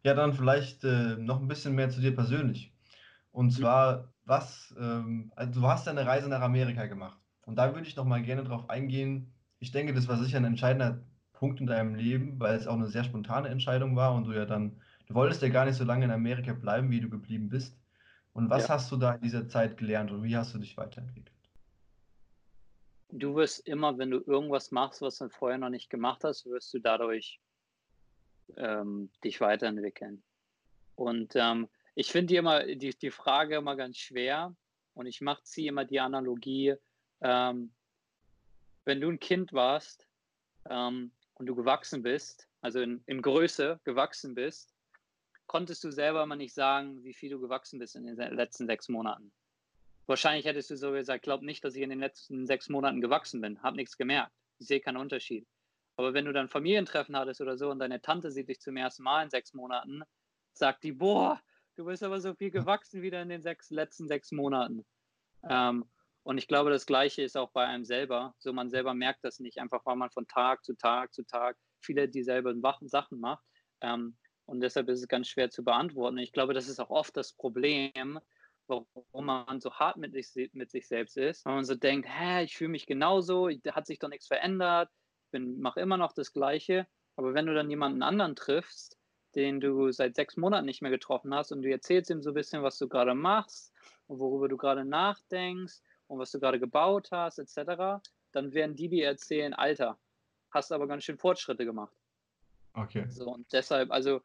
Ja, 0.03 0.15
dann 0.15 0.33
vielleicht 0.33 0.85
äh, 0.85 1.17
noch 1.17 1.41
ein 1.41 1.49
bisschen 1.49 1.75
mehr 1.75 1.91
zu 1.91 2.01
dir 2.01 2.15
persönlich. 2.15 2.73
Und 3.33 3.47
mhm. 3.47 3.51
zwar, 3.51 4.13
was, 4.25 4.75
ähm, 4.79 5.33
also 5.37 5.61
du 5.61 5.67
hast 5.67 5.87
ja 5.87 5.93
eine 5.93 6.07
Reise 6.07 6.29
nach 6.29 6.41
Amerika 6.41 6.87
gemacht. 6.87 7.19
Und 7.47 7.57
da 7.57 7.75
würde 7.75 7.87
ich 7.87 7.97
noch 7.97 8.05
mal 8.05 8.23
gerne 8.23 8.45
drauf 8.45 8.69
eingehen. 8.71 9.33
Ich 9.59 9.73
denke, 9.73 9.95
das 9.95 10.07
war 10.07 10.19
sicher 10.19 10.37
ein 10.37 10.45
entscheidender 10.45 11.03
Punkt 11.33 11.61
in 11.61 11.67
deinem 11.67 11.95
Leben, 11.95 12.39
weil 12.39 12.57
es 12.57 12.67
auch 12.67 12.75
eine 12.75 12.89
sehr 12.89 13.05
spontane 13.05 13.49
Entscheidung 13.49 13.97
war 13.97 14.15
und 14.15 14.25
du 14.25 14.33
ja 14.33 14.45
dann, 14.45 14.81
du 15.07 15.15
wolltest 15.15 15.41
ja 15.43 15.49
gar 15.49 15.65
nicht 15.65 15.77
so 15.77 15.85
lange 15.85 16.05
in 16.05 16.11
Amerika 16.11 16.53
bleiben, 16.53 16.91
wie 16.91 17.01
du 17.01 17.09
geblieben 17.09 17.49
bist. 17.49 17.79
Und 18.33 18.51
was 18.51 18.69
ja. 18.69 18.75
hast 18.75 18.91
du 18.93 18.97
da 18.97 19.15
in 19.15 19.23
dieser 19.23 19.49
Zeit 19.49 19.77
gelernt 19.77 20.11
und 20.11 20.23
wie 20.23 20.37
hast 20.37 20.55
du 20.55 20.59
dich 20.59 20.77
weiterentwickelt? 20.77 21.38
Du 23.11 23.35
wirst 23.35 23.67
immer, 23.67 23.99
wenn 23.99 24.11
du 24.11 24.19
irgendwas 24.27 24.71
machst, 24.71 25.03
was 25.03 25.19
du 25.19 25.29
vorher 25.29 25.59
noch 25.59 25.71
nicht 25.71 25.91
gemacht 25.91 26.25
hast, 26.25 26.47
wirst 26.47 26.73
du 26.75 26.79
dadurch 26.79 27.41
ähm, 28.57 29.11
dich 29.25 29.41
weiterentwickeln. 29.41 30.23
Und 30.95 31.35
ähm, 31.37 31.69
ich 31.95 32.13
finde 32.13 32.27
die 32.27 32.37
immer 32.37 32.65
die, 32.65 32.91
die 32.91 33.11
Frage 33.11 33.57
immer 33.57 33.77
ganz 33.77 33.97
schwer 33.97 34.55
und 34.95 35.07
ich 35.07 35.21
mache 35.21 35.43
sie 35.45 35.67
immer 35.67 35.85
die 35.85 36.01
Analogie, 36.01 36.75
ähm, 37.21 37.73
wenn 38.85 39.01
du 39.01 39.09
ein 39.09 39.21
Kind 39.21 39.53
warst 39.53 40.09
ähm, 40.69 41.13
und 41.35 41.47
du 41.47 41.55
gewachsen 41.55 42.03
bist, 42.03 42.49
also 42.61 42.81
in, 42.81 43.03
in 43.07 43.23
Größe 43.23 43.81
gewachsen 43.85 44.35
bist, 44.35 44.75
konntest 45.47 45.85
du 45.85 45.91
selber 45.91 46.27
mal 46.27 46.37
nicht 46.37 46.55
sagen, 46.55 47.03
wie 47.05 47.15
viel 47.15 47.31
du 47.31 47.41
gewachsen 47.41 47.79
bist 47.79 47.97
in 47.97 48.05
den 48.05 48.17
letzten 48.17 48.67
sechs 48.67 48.89
Monaten. 48.89 49.33
Wahrscheinlich 50.09 50.47
hättest 50.47 50.71
du 50.71 50.77
so 50.77 50.93
gesagt, 50.93 51.23
glaub 51.23 51.43
nicht, 51.43 51.63
dass 51.65 51.75
ich 51.77 51.83
in 51.83 51.91
den 51.91 52.01
letzten 52.01 52.47
sechs 52.47 52.71
Monaten 52.71 53.03
gewachsen 53.03 53.43
bin, 53.43 53.63
hab 53.63 53.75
nichts 53.75 53.99
gemerkt, 53.99 54.33
ich 54.59 54.67
sehe 54.67 54.81
keinen 54.81 54.97
Unterschied. 54.97 55.47
Aber 55.97 56.15
wenn 56.15 56.25
du 56.25 56.33
dann 56.33 56.49
Familientreffen 56.49 57.15
hattest 57.15 57.41
oder 57.43 57.59
so 57.59 57.71
und 57.71 57.79
deine 57.79 58.01
Tante 58.01 58.31
sieht 58.31 58.49
dich 58.49 58.61
zum 58.61 58.77
ersten 58.77 59.03
Mal 59.03 59.25
in 59.25 59.31
sechs 59.31 59.53
Monaten, 59.53 60.03
sagt 60.53 60.83
die, 60.85 60.93
boah, 60.93 61.43
du 61.77 61.85
bist 61.85 62.03
aber 62.03 62.21
so 62.21 62.35
viel 62.35 62.51
gewachsen 62.51 63.03
wieder 63.03 63.21
in 63.21 63.29
den 63.29 63.43
sechs, 63.43 63.71
letzten 63.71 64.09
sechs 64.09 64.33
Monaten. 64.33 64.87
Ähm, 65.49 65.85
und 66.23 66.39
ich 66.39 66.49
glaube, 66.49 66.71
das 66.71 66.87
Gleiche 66.87 67.23
ist 67.23 67.37
auch 67.37 67.51
bei 67.51 67.67
einem 67.67 67.85
selber. 67.85 68.35
So, 68.39 68.53
man 68.53 68.71
selber 68.71 68.95
merkt 68.95 69.25
das 69.25 69.41
nicht, 69.41 69.59
einfach 69.59 69.85
weil 69.85 69.97
man 69.97 70.11
von 70.11 70.27
Tag 70.27 70.65
zu 70.65 70.75
Tag 70.75 71.13
zu 71.13 71.25
Tag 71.25 71.57
viele 71.81 72.09
dieselben 72.09 72.63
Sachen 72.83 73.21
macht. 73.21 73.45
Ähm, 73.83 74.17
und 74.47 74.61
deshalb 74.61 74.89
ist 74.89 75.01
es 75.01 75.09
ganz 75.09 75.29
schwer 75.29 75.51
zu 75.51 75.63
beantworten. 75.63 76.19
Ich 76.19 76.33
glaube, 76.33 76.55
das 76.55 76.69
ist 76.69 76.81
auch 76.81 76.91
oft 76.91 77.17
das 77.17 77.35
Problem, 77.35 78.19
warum 78.69 79.27
man 79.27 79.61
so 79.61 79.73
hart 79.73 79.97
mit 79.97 80.13
sich, 80.13 80.51
mit 80.53 80.71
sich 80.71 80.87
selbst 80.87 81.17
ist. 81.17 81.45
Weil 81.45 81.57
man 81.57 81.65
so 81.65 81.75
denkt, 81.75 82.09
hä, 82.09 82.45
ich 82.45 82.57
fühle 82.57 82.71
mich 82.71 82.87
genauso, 82.87 83.49
da 83.49 83.75
hat 83.75 83.87
sich 83.87 83.99
doch 83.99 84.09
nichts 84.09 84.27
verändert 84.27 84.91
ich 85.33 85.41
mache 85.41 85.81
immer 85.81 85.97
noch 85.97 86.13
das 86.13 86.33
Gleiche. 86.33 86.87
Aber 87.17 87.35
wenn 87.35 87.47
du 87.47 87.55
dann 87.55 87.71
jemanden 87.71 88.03
anderen 88.03 88.37
triffst, 88.37 88.97
den 89.35 89.61
du 89.61 89.91
seit 89.91 90.17
sechs 90.17 90.37
Monaten 90.37 90.67
nicht 90.67 90.83
mehr 90.83 90.91
getroffen 90.91 91.35
hast 91.35 91.53
und 91.53 91.63
du 91.63 91.71
erzählst 91.71 92.11
ihm 92.11 92.23
so 92.23 92.31
ein 92.31 92.35
bisschen, 92.35 92.63
was 92.63 92.79
du 92.79 92.89
gerade 92.89 93.15
machst 93.15 93.73
und 94.07 94.19
worüber 94.21 94.49
du 94.49 94.57
gerade 94.57 94.85
nachdenkst 94.85 95.81
und 96.07 96.19
was 96.19 96.31
du 96.31 96.41
gerade 96.41 96.59
gebaut 96.59 97.09
hast, 97.11 97.39
etc., 97.39 98.03
dann 98.33 98.53
werden 98.53 98.77
die 98.77 98.89
dir 98.89 99.07
erzählen, 99.07 99.55
Alter, 99.55 99.99
hast 100.51 100.71
aber 100.73 100.87
ganz 100.87 101.05
schön 101.05 101.19
Fortschritte 101.19 101.65
gemacht. 101.65 101.95
Okay. 102.75 103.07
So, 103.09 103.33
und 103.35 103.53
deshalb, 103.53 103.91
also 103.91 104.23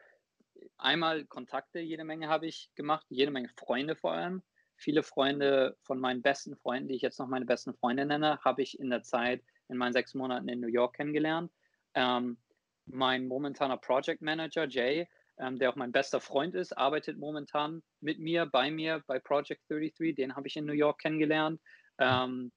einmal 0.77 1.25
Kontakte, 1.25 1.79
jede 1.79 2.03
Menge 2.03 2.27
habe 2.27 2.47
ich 2.47 2.69
gemacht, 2.75 3.05
jede 3.09 3.31
Menge 3.31 3.49
Freunde 3.49 3.95
vor 3.95 4.13
allem. 4.13 4.41
Viele 4.75 5.03
Freunde 5.03 5.77
von 5.81 5.99
meinen 5.99 6.21
besten 6.21 6.55
Freunden, 6.57 6.87
die 6.87 6.95
ich 6.95 7.01
jetzt 7.01 7.19
noch 7.19 7.27
meine 7.27 7.45
besten 7.45 7.73
Freunde 7.73 8.05
nenne, 8.05 8.39
habe 8.43 8.61
ich 8.61 8.79
in 8.79 8.89
der 8.89 9.03
Zeit 9.03 9.43
in 9.69 9.77
meinen 9.77 9.93
sechs 9.93 10.13
Monaten 10.13 10.49
in 10.49 10.59
New 10.59 10.67
York 10.67 10.95
kennengelernt. 10.95 11.51
Ähm, 11.93 12.37
mein 12.85 13.27
momentaner 13.27 13.77
Project 13.77 14.21
Manager, 14.21 14.67
Jay, 14.67 15.07
ähm, 15.37 15.57
der 15.57 15.69
auch 15.69 15.75
mein 15.75 15.91
bester 15.91 16.19
Freund 16.19 16.55
ist, 16.55 16.77
arbeitet 16.77 17.17
momentan 17.17 17.81
mit 18.01 18.19
mir, 18.19 18.45
bei 18.45 18.71
mir, 18.71 19.03
bei 19.07 19.19
Project 19.19 19.61
33. 19.69 20.15
Den 20.15 20.35
habe 20.35 20.47
ich 20.47 20.57
in 20.57 20.65
New 20.65 20.73
York 20.73 20.99
kennengelernt. 20.99 21.61
Ähm, 21.97 22.51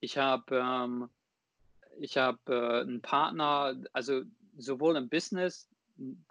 ich 0.00 0.18
habe 0.18 0.56
ähm, 0.56 1.10
hab, 2.00 2.48
äh, 2.48 2.80
einen 2.80 3.02
Partner, 3.02 3.76
also 3.92 4.22
sowohl 4.56 4.96
im 4.96 5.08
Business, 5.08 5.68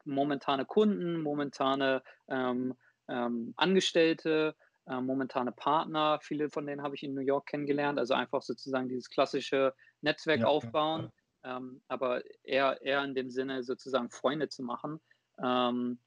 momentane 0.06 0.66
Kunden, 0.66 1.22
momentane 1.22 2.02
ähm, 2.28 2.76
ähm, 3.08 3.54
Angestellte, 3.58 4.56
äh, 4.86 5.02
momentane 5.02 5.52
Partner. 5.52 6.20
Viele 6.22 6.50
von 6.50 6.66
denen 6.66 6.82
habe 6.82 6.96
ich 6.96 7.04
in 7.04 7.14
New 7.14 7.22
York 7.22 7.48
kennengelernt. 7.48 8.00
Also 8.00 8.14
einfach 8.14 8.42
sozusagen 8.42 8.90
dieses 8.90 9.10
klassische 9.10 9.74
Netzwerk 10.02 10.42
ja, 10.42 10.48
aufbauen, 10.48 11.12
ja. 11.44 11.58
Ähm, 11.58 11.82
aber 11.88 12.24
eher, 12.44 12.82
eher 12.82 13.04
in 13.04 13.16
dem 13.16 13.30
Sinne 13.30 13.64
sozusagen 13.64 14.10
Freunde 14.10 14.50
zu 14.50 14.64
machen. 14.64 15.00
Ähm, 15.42 16.00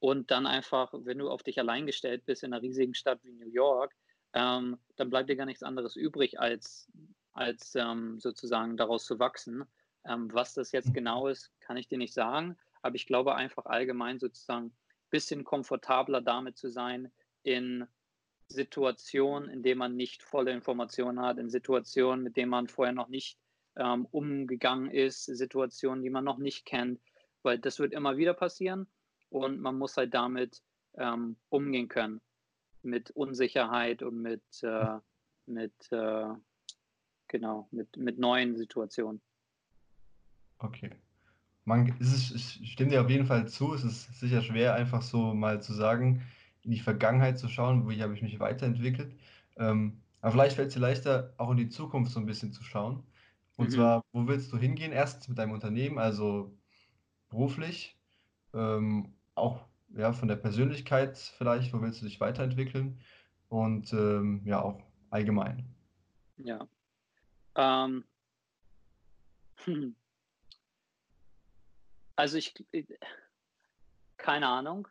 und 0.00 0.30
dann 0.30 0.46
einfach, 0.46 0.92
wenn 0.94 1.18
du 1.18 1.28
auf 1.28 1.42
dich 1.42 1.58
allein 1.58 1.86
gestellt 1.86 2.24
bist 2.24 2.42
in 2.42 2.52
einer 2.52 2.62
riesigen 2.62 2.94
Stadt 2.94 3.22
wie 3.22 3.32
New 3.32 3.50
York, 3.50 3.94
ähm, 4.32 4.78
dann 4.96 5.10
bleibt 5.10 5.28
dir 5.28 5.36
gar 5.36 5.44
nichts 5.44 5.62
anderes 5.62 5.96
übrig, 5.96 6.40
als, 6.40 6.90
als 7.32 7.74
ähm, 7.74 8.18
sozusagen 8.18 8.76
daraus 8.76 9.04
zu 9.04 9.18
wachsen. 9.18 9.64
Was 10.02 10.54
das 10.54 10.72
jetzt 10.72 10.94
genau 10.94 11.28
ist, 11.28 11.52
kann 11.60 11.76
ich 11.76 11.86
dir 11.86 11.98
nicht 11.98 12.14
sagen. 12.14 12.56
Aber 12.82 12.94
ich 12.94 13.06
glaube 13.06 13.34
einfach 13.34 13.66
allgemein 13.66 14.18
sozusagen 14.18 14.66
ein 14.66 14.76
bisschen 15.10 15.44
komfortabler 15.44 16.20
damit 16.20 16.56
zu 16.56 16.68
sein, 16.70 17.12
in 17.42 17.86
Situationen, 18.48 19.48
in 19.48 19.62
denen 19.62 19.78
man 19.78 19.96
nicht 19.96 20.22
volle 20.22 20.52
Informationen 20.52 21.20
hat, 21.20 21.38
in 21.38 21.50
Situationen, 21.50 22.24
mit 22.24 22.36
denen 22.36 22.50
man 22.50 22.68
vorher 22.68 22.94
noch 22.94 23.08
nicht 23.08 23.38
ähm, 23.76 24.06
umgegangen 24.10 24.90
ist, 24.90 25.24
Situationen, 25.24 26.02
die 26.02 26.10
man 26.10 26.24
noch 26.24 26.38
nicht 26.38 26.64
kennt, 26.64 27.00
weil 27.42 27.58
das 27.58 27.78
wird 27.78 27.92
immer 27.92 28.16
wieder 28.16 28.34
passieren 28.34 28.88
und 29.28 29.60
man 29.60 29.78
muss 29.78 29.96
halt 29.96 30.12
damit 30.14 30.62
ähm, 30.94 31.36
umgehen 31.48 31.88
können, 31.88 32.20
mit 32.82 33.10
Unsicherheit 33.12 34.02
und 34.02 34.20
mit, 34.20 34.42
äh, 34.62 34.98
mit 35.46 35.72
äh, 35.92 36.28
genau, 37.28 37.68
mit, 37.70 37.96
mit 37.96 38.18
neuen 38.18 38.56
Situationen. 38.56 39.22
Okay. 40.58 40.90
Man, 41.70 41.94
es 42.00 42.12
ist, 42.12 42.60
ich 42.60 42.72
stimme 42.72 42.90
dir 42.90 43.00
auf 43.00 43.08
jeden 43.08 43.26
Fall 43.26 43.46
zu, 43.46 43.74
es 43.74 43.84
ist 43.84 44.18
sicher 44.18 44.42
schwer, 44.42 44.74
einfach 44.74 45.02
so 45.02 45.34
mal 45.34 45.62
zu 45.62 45.72
sagen, 45.72 46.20
in 46.62 46.72
die 46.72 46.80
Vergangenheit 46.80 47.38
zu 47.38 47.48
schauen, 47.48 47.84
wo 47.86 47.92
habe 47.92 48.14
ich 48.14 48.22
mich 48.22 48.40
weiterentwickelt. 48.40 49.14
Ähm, 49.56 50.00
aber 50.20 50.32
vielleicht 50.32 50.56
fällt 50.56 50.68
es 50.68 50.74
dir 50.74 50.80
leichter, 50.80 51.32
auch 51.36 51.52
in 51.52 51.58
die 51.58 51.68
Zukunft 51.68 52.10
so 52.10 52.18
ein 52.18 52.26
bisschen 52.26 52.52
zu 52.52 52.64
schauen. 52.64 53.04
Und 53.56 53.68
mhm. 53.68 53.70
zwar, 53.70 54.04
wo 54.12 54.26
willst 54.26 54.52
du 54.52 54.58
hingehen? 54.58 54.90
Erstens 54.90 55.28
mit 55.28 55.38
deinem 55.38 55.52
Unternehmen, 55.52 55.98
also 55.98 56.52
beruflich, 57.28 57.96
ähm, 58.52 59.14
auch 59.36 59.64
ja, 59.96 60.12
von 60.12 60.26
der 60.26 60.36
Persönlichkeit 60.36 61.18
vielleicht, 61.18 61.72
wo 61.72 61.80
willst 61.80 62.00
du 62.00 62.06
dich 62.06 62.20
weiterentwickeln? 62.20 62.98
Und 63.48 63.92
ähm, 63.92 64.42
ja, 64.44 64.60
auch 64.60 64.82
allgemein. 65.10 65.64
Ja. 66.36 66.66
Ähm. 67.54 68.04
Also 72.20 72.36
ich, 72.36 72.52
keine 74.18 74.46
Ahnung. 74.46 74.86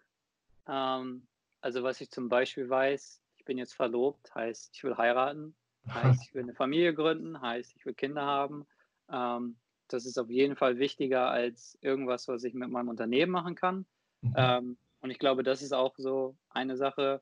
Ähm, 0.68 1.28
also 1.62 1.84
was 1.84 2.02
ich 2.02 2.10
zum 2.10 2.28
Beispiel 2.28 2.68
weiß, 2.68 3.22
ich 3.38 3.46
bin 3.46 3.60
jetzt 3.60 3.76
verlobt, 3.76 4.34
heißt, 4.34 4.72
ich 4.74 4.84
will 4.84 4.98
heiraten, 4.98 5.56
heißt, 5.94 6.24
ich 6.26 6.34
will 6.34 6.42
eine 6.42 6.56
Familie 6.56 6.96
gründen, 6.96 7.40
heißt, 7.40 7.76
ich 7.76 7.86
will 7.86 7.94
Kinder 7.94 8.24
haben. 8.24 8.66
Ähm, 9.12 9.60
das 9.90 10.08
ist 10.08 10.18
auf 10.18 10.32
jeden 10.32 10.56
Fall 10.56 10.80
wichtiger 10.80 11.30
als 11.30 11.78
irgendwas, 11.82 12.28
was 12.28 12.44
ich 12.44 12.56
mit 12.56 12.72
meinem 12.72 12.90
Unternehmen 12.90 13.32
machen 13.32 13.54
kann. 13.54 13.86
Mhm. 14.22 14.34
Ähm, 14.36 14.78
und 15.02 15.12
ich 15.12 15.20
glaube, 15.20 15.44
das 15.44 15.62
ist 15.62 15.74
auch 15.74 15.94
so 15.98 16.36
eine 16.50 16.78
Sache, 16.78 17.22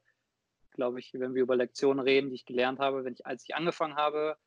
glaube 0.72 1.02
ich, 1.02 1.14
wenn 1.16 1.36
wir 1.36 1.42
über 1.42 1.58
Lektionen 1.58 2.00
reden, 2.00 2.30
die 2.30 2.36
ich 2.36 2.46
gelernt 2.46 2.80
habe, 2.80 3.04
wenn 3.04 3.14
ich, 3.14 3.26
als 3.26 3.44
ich 3.44 3.56
angefangen 3.56 3.98
habe, 3.98 4.38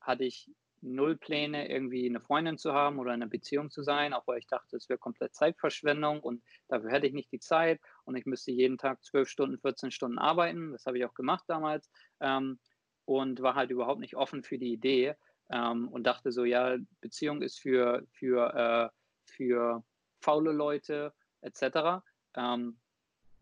hatte 0.00 0.22
ich 0.22 0.48
null 0.80 1.16
Pläne, 1.16 1.70
irgendwie 1.70 2.06
eine 2.08 2.20
Freundin 2.20 2.58
zu 2.58 2.72
haben 2.72 2.98
oder 2.98 3.14
in 3.14 3.22
einer 3.22 3.30
Beziehung 3.30 3.70
zu 3.70 3.82
sein, 3.82 4.12
auch 4.12 4.26
weil 4.26 4.38
ich 4.38 4.46
dachte, 4.46 4.76
es 4.76 4.88
wäre 4.88 4.98
komplett 4.98 5.34
Zeitverschwendung 5.34 6.20
und 6.20 6.42
dafür 6.68 6.90
hätte 6.90 7.06
ich 7.06 7.12
nicht 7.12 7.32
die 7.32 7.40
Zeit 7.40 7.80
und 8.04 8.16
ich 8.16 8.26
müsste 8.26 8.52
jeden 8.52 8.78
Tag 8.78 9.02
zwölf 9.02 9.28
Stunden, 9.28 9.58
14 9.58 9.90
Stunden 9.90 10.18
arbeiten. 10.18 10.72
Das 10.72 10.86
habe 10.86 10.98
ich 10.98 11.04
auch 11.04 11.14
gemacht 11.14 11.44
damals 11.48 11.90
ähm, 12.20 12.58
und 13.04 13.42
war 13.42 13.54
halt 13.54 13.70
überhaupt 13.70 14.00
nicht 14.00 14.16
offen 14.16 14.42
für 14.42 14.58
die 14.58 14.72
Idee 14.72 15.14
ähm, 15.50 15.88
und 15.88 16.04
dachte 16.04 16.32
so, 16.32 16.44
ja, 16.44 16.76
Beziehung 17.00 17.42
ist 17.42 17.58
für, 17.58 18.06
für, 18.12 18.54
äh, 18.54 18.88
für 19.24 19.84
faule 20.20 20.52
Leute 20.52 21.12
etc. 21.40 22.02
Ähm, 22.34 22.78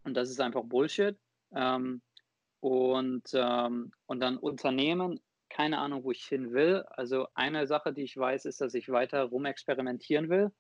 und 0.05 0.15
das 0.15 0.31
ist 0.31 0.41
einfach 0.41 0.63
Bullshit. 0.65 1.19
Ähm, 1.55 2.03
und, 2.61 3.29
ähm, 3.35 3.93
und 4.07 4.21
dann 4.21 4.39
Unternehmen 4.39 5.21
keine 5.49 5.79
Ahnung, 5.79 6.05
wo 6.05 6.11
ich 6.11 6.25
hin 6.25 6.53
will. 6.53 6.85
Also 6.89 7.29
eine 7.35 7.67
Sache, 7.67 7.93
die 7.93 8.03
ich 8.03 8.17
weiß, 8.17 8.45
ist, 8.45 8.61
dass 8.61 8.75
ich 8.75 8.89
weiter 8.89 9.23
rumexperimentieren 9.23 10.29
will, 10.29 10.53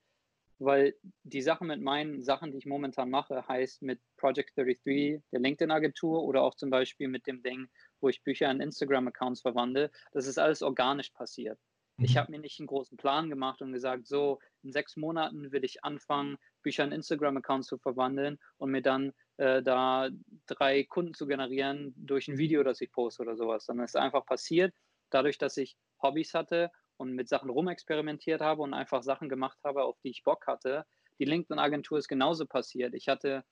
weil 0.59 0.94
die 1.22 1.42
Sache 1.42 1.64
mit 1.64 1.81
meinen 1.81 2.22
Sachen, 2.22 2.51
die 2.51 2.59
ich 2.59 2.66
momentan 2.66 3.11
mache, 3.11 3.46
heißt 3.46 3.83
mit 3.83 4.01
Project 4.16 4.57
33, 4.57 5.22
der 5.33 5.40
LinkedIn-Agentur 5.40 6.22
oder 6.22 6.42
auch 6.42 6.55
zum 6.55 6.70
Beispiel 6.70 7.09
mit 7.09 7.27
dem 7.27 7.42
Ding, 7.42 7.68
wo 8.01 8.09
ich 8.09 8.22
Bücher 8.22 8.51
in 8.51 8.61
Instagram-Accounts 8.61 9.42
verwandle, 9.42 9.90
das 10.12 10.27
ist 10.27 10.38
alles 10.38 10.62
organisch 10.62 11.11
passiert. 11.11 11.59
Ich 11.99 12.14
mhm. 12.14 12.18
habe 12.18 12.33
mir 12.33 12.40
nicht 12.40 12.61
einen 12.61 12.66
großen 12.66 12.96
Plan 12.96 13.31
gemacht 13.31 13.62
und 13.62 13.72
gesagt, 13.72 14.07
so 14.07 14.38
in 14.62 14.72
sechs 14.72 14.96
Monaten 14.96 15.53
will 15.53 15.64
ich 15.64 15.85
anfangen, 15.85 16.37
Bücher 16.62 16.85
in 16.85 16.92
Instagram-Accounts 16.92 17.68
zu 17.68 17.79
verwandeln 17.79 18.38
und 18.59 18.70
mir 18.70 18.83
dann 18.83 19.12
äh, 19.38 19.62
da 19.62 20.09
drei 20.46 20.85
Kunden 20.85 21.14
zu 21.14 21.27
generieren 21.27 21.94
durch 21.96 22.29
ein 22.29 22.38
Video, 22.38 22.62
das 22.62 22.81
ich 22.81 22.90
poste 22.92 23.22
oder 23.22 23.37
sowas. 23.37 23.66
Sondern 23.66 23.85
es 23.85 23.92
ist 23.92 24.01
einfach 24.01 24.25
passiert, 24.27 24.75
dadurch, 25.11 25.38
dass 25.38 25.57
ich 25.57 25.77
Hobbys 26.03 26.35
hatte 26.35 26.70
und 26.96 27.12
mit 27.12 27.29
Sachen 27.29 27.51
rumexperimentiert 27.51 28.40
habe 28.40 28.62
und 28.62 28.75
einfach 28.75 29.03
Sachen 29.03 29.29
gemacht 29.29 29.59
habe, 29.64 29.85
auf 29.85 29.99
die 30.01 30.11
ich 30.11 30.25
Bock 30.25 30.46
hatte. 30.46 30.87
Die 31.18 31.25
LinkedIn-Agentur 31.25 31.99
ist 31.99 32.09
genauso 32.09 32.46
passiert. 32.46 32.94
Ich 32.94 33.09
hatte 33.09 33.44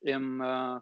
im, 0.00 0.40
äh, 0.40 0.80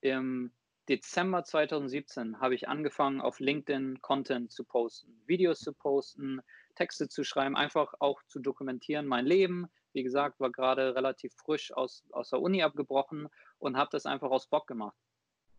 im 0.00 0.52
Dezember 0.88 1.44
2017 1.44 2.40
habe 2.40 2.54
ich 2.54 2.68
angefangen, 2.68 3.20
auf 3.20 3.38
LinkedIn 3.38 4.00
Content 4.00 4.50
zu 4.50 4.64
posten, 4.64 5.22
Videos 5.26 5.60
zu 5.60 5.72
posten, 5.72 6.40
Texte 6.74 7.08
zu 7.08 7.22
schreiben, 7.22 7.56
einfach 7.56 7.94
auch 8.00 8.20
zu 8.24 8.40
dokumentieren, 8.40 9.06
mein 9.06 9.26
Leben. 9.26 9.68
Wie 9.92 10.02
gesagt, 10.02 10.40
war 10.40 10.50
gerade 10.50 10.94
relativ 10.94 11.32
frisch 11.34 11.72
aus, 11.72 12.04
aus 12.12 12.30
der 12.30 12.40
Uni 12.40 12.62
abgebrochen 12.62 13.28
und 13.58 13.76
habe 13.76 13.90
das 13.92 14.06
einfach 14.06 14.30
aus 14.30 14.46
Bock 14.48 14.66
gemacht. 14.66 14.96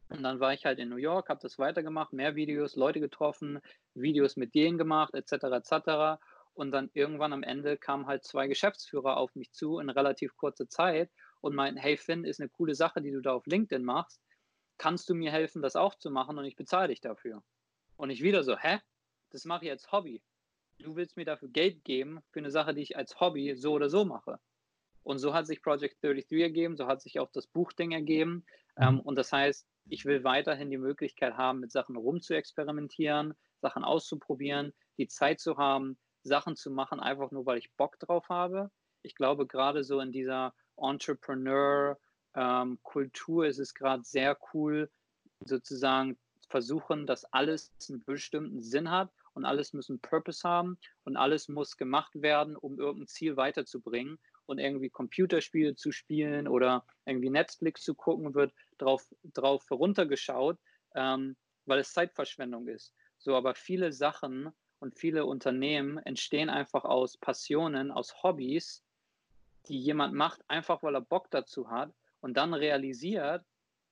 Und 0.09 0.23
dann 0.23 0.39
war 0.39 0.53
ich 0.53 0.65
halt 0.65 0.79
in 0.79 0.89
New 0.89 0.97
York, 0.97 1.29
habe 1.29 1.39
das 1.41 1.57
weitergemacht, 1.57 2.13
mehr 2.13 2.35
Videos, 2.35 2.75
Leute 2.75 2.99
getroffen, 2.99 3.59
Videos 3.93 4.35
mit 4.35 4.53
denen 4.53 4.77
gemacht, 4.77 5.13
etc. 5.15 5.45
etc. 5.45 6.21
Und 6.53 6.71
dann 6.71 6.91
irgendwann 6.93 7.33
am 7.33 7.41
Ende 7.41 7.77
kamen 7.77 8.05
halt 8.05 8.23
zwei 8.23 8.47
Geschäftsführer 8.47 9.17
auf 9.17 9.33
mich 9.35 9.51
zu 9.51 9.79
in 9.79 9.89
relativ 9.89 10.35
kurzer 10.35 10.67
Zeit 10.67 11.09
und 11.41 11.55
meinten, 11.55 11.79
hey 11.79 11.97
Finn, 11.97 12.25
ist 12.25 12.39
eine 12.39 12.49
coole 12.49 12.75
Sache, 12.75 13.01
die 13.01 13.11
du 13.11 13.21
da 13.21 13.33
auf 13.33 13.47
LinkedIn 13.47 13.83
machst. 13.83 14.21
Kannst 14.77 15.09
du 15.09 15.15
mir 15.15 15.31
helfen, 15.31 15.61
das 15.61 15.75
auch 15.75 15.95
zu 15.95 16.11
machen 16.11 16.37
und 16.37 16.45
ich 16.45 16.55
bezahle 16.55 16.89
dich 16.89 17.01
dafür? 17.01 17.43
Und 17.95 18.09
ich 18.09 18.21
wieder 18.21 18.43
so, 18.43 18.57
hä? 18.57 18.79
Das 19.31 19.45
mache 19.45 19.65
ich 19.65 19.71
als 19.71 19.91
Hobby. 19.91 20.21
Du 20.79 20.95
willst 20.95 21.17
mir 21.17 21.25
dafür 21.25 21.49
Geld 21.49 21.83
geben 21.83 22.21
für 22.31 22.39
eine 22.39 22.51
Sache, 22.51 22.73
die 22.73 22.81
ich 22.81 22.97
als 22.97 23.19
Hobby 23.19 23.55
so 23.55 23.73
oder 23.73 23.89
so 23.89 24.05
mache. 24.05 24.39
Und 25.03 25.19
so 25.19 25.33
hat 25.33 25.47
sich 25.47 25.61
Project 25.61 26.01
33 26.03 26.41
ergeben, 26.41 26.77
so 26.77 26.87
hat 26.87 27.01
sich 27.01 27.19
auch 27.19 27.29
das 27.31 27.47
Buchding 27.47 27.91
ergeben. 27.91 28.45
Ähm, 28.77 29.01
und 29.01 29.15
das 29.15 29.31
heißt, 29.31 29.67
ich 29.89 30.05
will 30.05 30.23
weiterhin 30.23 30.69
die 30.69 30.77
Möglichkeit 30.77 31.35
haben, 31.35 31.59
mit 31.59 31.71
Sachen 31.71 31.97
rumzuexperimentieren, 31.97 33.33
Sachen 33.61 33.83
auszuprobieren, 33.83 34.73
die 34.97 35.07
Zeit 35.07 35.39
zu 35.39 35.57
haben, 35.57 35.97
Sachen 36.23 36.55
zu 36.55 36.71
machen, 36.71 37.01
einfach 37.01 37.31
nur 37.31 37.45
weil 37.45 37.57
ich 37.57 37.73
Bock 37.75 37.99
drauf 37.99 38.29
habe. 38.29 38.71
Ich 39.01 39.15
glaube, 39.15 39.45
gerade 39.45 39.83
so 39.83 39.99
in 39.99 40.13
dieser 40.13 40.53
Entrepreneur-Kultur 40.77 43.43
ähm, 43.43 43.49
ist 43.49 43.59
es 43.59 43.73
gerade 43.73 44.03
sehr 44.03 44.37
cool, 44.53 44.89
sozusagen 45.45 46.17
versuchen, 46.47 47.05
dass 47.05 47.25
alles 47.25 47.73
einen 47.89 48.05
bestimmten 48.05 48.61
Sinn 48.61 48.89
hat 48.89 49.11
und 49.33 49.45
alles 49.45 49.73
muss 49.73 49.89
einen 49.89 49.99
Purpose 49.99 50.47
haben 50.47 50.77
und 51.03 51.17
alles 51.17 51.47
muss 51.47 51.77
gemacht 51.77 52.11
werden, 52.15 52.55
um 52.55 52.79
irgendein 52.79 53.07
Ziel 53.07 53.37
weiterzubringen 53.37 54.19
und 54.45 54.59
irgendwie 54.59 54.89
Computerspiele 54.89 55.75
zu 55.75 55.91
spielen 55.91 56.47
oder 56.47 56.85
irgendwie 57.05 57.29
Netflix 57.29 57.83
zu 57.83 57.95
gucken, 57.95 58.33
wird 58.33 58.53
drauf, 58.77 59.07
drauf 59.23 59.65
heruntergeschaut, 59.69 60.57
ähm, 60.95 61.35
weil 61.65 61.79
es 61.79 61.93
Zeitverschwendung 61.93 62.67
ist. 62.67 62.93
So, 63.17 63.35
aber 63.35 63.55
viele 63.55 63.91
Sachen 63.91 64.51
und 64.79 64.97
viele 64.97 65.25
Unternehmen 65.25 65.97
entstehen 65.99 66.49
einfach 66.49 66.83
aus 66.83 67.17
Passionen, 67.17 67.91
aus 67.91 68.21
Hobbys, 68.21 68.83
die 69.67 69.79
jemand 69.79 70.13
macht, 70.13 70.41
einfach 70.49 70.83
weil 70.83 70.95
er 70.95 71.01
Bock 71.01 71.31
dazu 71.31 71.69
hat 71.69 71.93
und 72.19 72.35
dann 72.35 72.53
realisiert, 72.53 73.45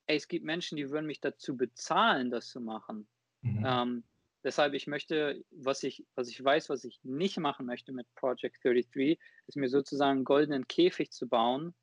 ey, 0.08 0.18
es 0.18 0.28
gibt 0.28 0.46
Menschen, 0.46 0.76
die 0.76 0.90
würden 0.90 1.06
mich 1.06 1.22
dazu 1.22 1.56
bezahlen, 1.56 2.30
das 2.30 2.50
zu 2.50 2.60
machen. 2.60 3.08
Mhm. 3.42 3.64
Ähm, 3.66 4.04
deshalb, 4.44 4.74
ich 4.74 4.88
möchte, 4.88 5.44
was 5.52 5.84
ich, 5.84 6.06
was 6.16 6.30
ich 6.30 6.44
weiß, 6.44 6.70
was 6.70 6.84
ich 6.84 7.00
nicht 7.04 7.38
machen 7.38 7.66
möchte 7.66 7.92
mit 7.92 8.08
Project 8.16 8.64
33, 8.64 9.20
ist 9.48 9.58
mir 9.58 9.70
sozusagen 9.70 10.18
einen 10.18 10.26
goldenen 10.26 10.68
Käfig 10.68 11.12
zu 11.12 11.28
bauen, 11.28 11.74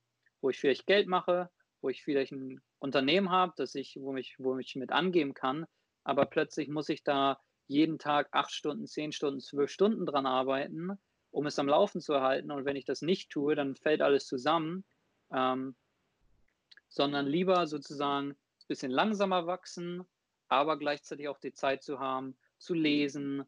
wo 0.41 0.51
ich 0.51 0.59
vielleicht 0.59 0.87
Geld 0.87 1.09
mache, 1.09 1.51
wo 1.81 1.89
ich 1.89 2.03
vielleicht 2.03 2.33
ein 2.33 2.61
Unternehmen 2.79 3.31
habe, 3.31 3.53
das 3.57 3.75
ich, 3.75 3.99
wo 4.01 4.13
mich, 4.13 4.37
wo 4.39 4.59
ich 4.59 4.77
mit 4.77 4.93
angeben 4.93 5.35
kann, 5.35 5.67
aber 6.05 6.27
plötzlich 6.27 6.69
muss 6.69 6.89
ich 6.89 7.03
da 7.03 7.41
jeden 7.67 7.99
Tag 7.99 8.29
acht 8.33 8.53
Stunden, 8.53 8.87
zehn 8.87 9.13
Stunden, 9.13 9.41
zwölf 9.41 9.71
Stunden 9.71 10.07
dran 10.07 10.27
arbeiten, 10.27 10.99
um 11.31 11.47
es 11.47 11.59
am 11.59 11.69
Laufen 11.69 12.01
zu 12.01 12.15
erhalten. 12.15 12.51
Und 12.51 12.65
wenn 12.65 12.77
ich 12.77 12.87
das 12.87 13.03
nicht 13.03 13.31
tue, 13.31 13.55
dann 13.55 13.77
fällt 13.77 14.01
alles 14.01 14.27
zusammen. 14.27 14.85
Ähm, 15.31 15.77
sondern 16.89 17.27
lieber 17.27 17.67
sozusagen 17.67 18.31
ein 18.31 18.37
bisschen 18.67 18.91
langsamer 18.91 19.47
wachsen, 19.47 20.03
aber 20.49 20.79
gleichzeitig 20.79 21.29
auch 21.29 21.39
die 21.39 21.53
Zeit 21.53 21.83
zu 21.83 22.01
haben, 22.01 22.37
zu 22.59 22.75
lesen, 22.75 23.45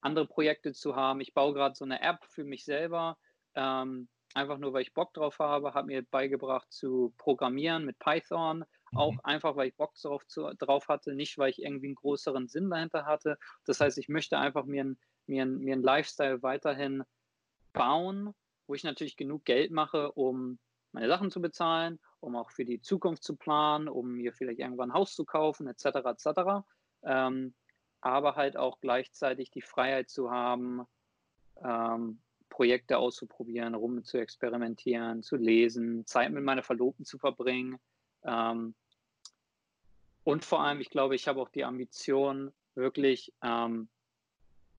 andere 0.00 0.26
Projekte 0.26 0.72
zu 0.72 0.96
haben. 0.96 1.20
Ich 1.20 1.34
baue 1.34 1.54
gerade 1.54 1.74
so 1.74 1.84
eine 1.84 2.00
App 2.02 2.24
für 2.26 2.44
mich 2.44 2.64
selber, 2.64 3.18
ähm, 3.54 4.08
einfach 4.34 4.58
nur 4.58 4.72
weil 4.72 4.82
ich 4.82 4.94
Bock 4.94 5.14
drauf 5.14 5.38
habe, 5.38 5.74
habe 5.74 5.86
mir 5.86 6.02
beigebracht 6.02 6.70
zu 6.70 7.14
programmieren 7.16 7.84
mit 7.84 7.98
Python, 7.98 8.64
auch 8.92 9.12
mhm. 9.12 9.20
einfach, 9.22 9.56
weil 9.56 9.68
ich 9.68 9.76
Bock 9.76 9.94
drauf, 9.94 10.26
zu, 10.26 10.50
drauf 10.58 10.88
hatte, 10.88 11.14
nicht 11.14 11.38
weil 11.38 11.50
ich 11.50 11.62
irgendwie 11.62 11.88
einen 11.88 11.94
größeren 11.94 12.48
Sinn 12.48 12.70
dahinter 12.70 13.06
hatte. 13.06 13.38
Das 13.64 13.80
heißt, 13.80 13.98
ich 13.98 14.08
möchte 14.08 14.38
einfach 14.38 14.64
mir, 14.64 14.84
ein, 14.84 14.98
mir, 15.26 15.44
ein, 15.44 15.58
mir 15.58 15.74
einen 15.74 15.82
Lifestyle 15.82 16.42
weiterhin 16.42 17.02
bauen, 17.72 18.34
wo 18.66 18.74
ich 18.74 18.84
natürlich 18.84 19.16
genug 19.16 19.44
Geld 19.44 19.70
mache, 19.70 20.12
um 20.12 20.58
meine 20.92 21.08
Sachen 21.08 21.30
zu 21.30 21.40
bezahlen, 21.40 21.98
um 22.20 22.36
auch 22.36 22.50
für 22.50 22.64
die 22.64 22.80
Zukunft 22.80 23.22
zu 23.22 23.36
planen, 23.36 23.88
um 23.88 24.12
mir 24.12 24.32
vielleicht 24.32 24.60
irgendwann 24.60 24.90
ein 24.90 24.94
Haus 24.94 25.14
zu 25.14 25.24
kaufen, 25.24 25.66
etc. 25.66 25.84
etc. 25.84 26.66
Ähm, 27.02 27.54
aber 28.00 28.36
halt 28.36 28.56
auch 28.56 28.80
gleichzeitig 28.80 29.50
die 29.50 29.62
Freiheit 29.62 30.10
zu 30.10 30.30
haben, 30.30 30.86
ähm, 31.62 32.20
Projekte 32.48 32.98
auszuprobieren, 32.98 33.74
rum 33.74 34.04
zu 34.04 34.18
experimentieren, 34.18 35.22
zu 35.22 35.36
lesen, 35.36 36.06
Zeit 36.06 36.30
mit 36.32 36.44
meiner 36.44 36.62
Verlobten 36.62 37.04
zu 37.04 37.18
verbringen, 37.18 37.78
ähm, 38.24 38.74
und 40.24 40.44
vor 40.44 40.60
allem, 40.60 40.80
ich 40.80 40.90
glaube, 40.90 41.14
ich 41.14 41.26
habe 41.26 41.40
auch 41.40 41.48
die 41.48 41.64
Ambition, 41.64 42.52
wirklich 42.74 43.32
ähm, 43.42 43.88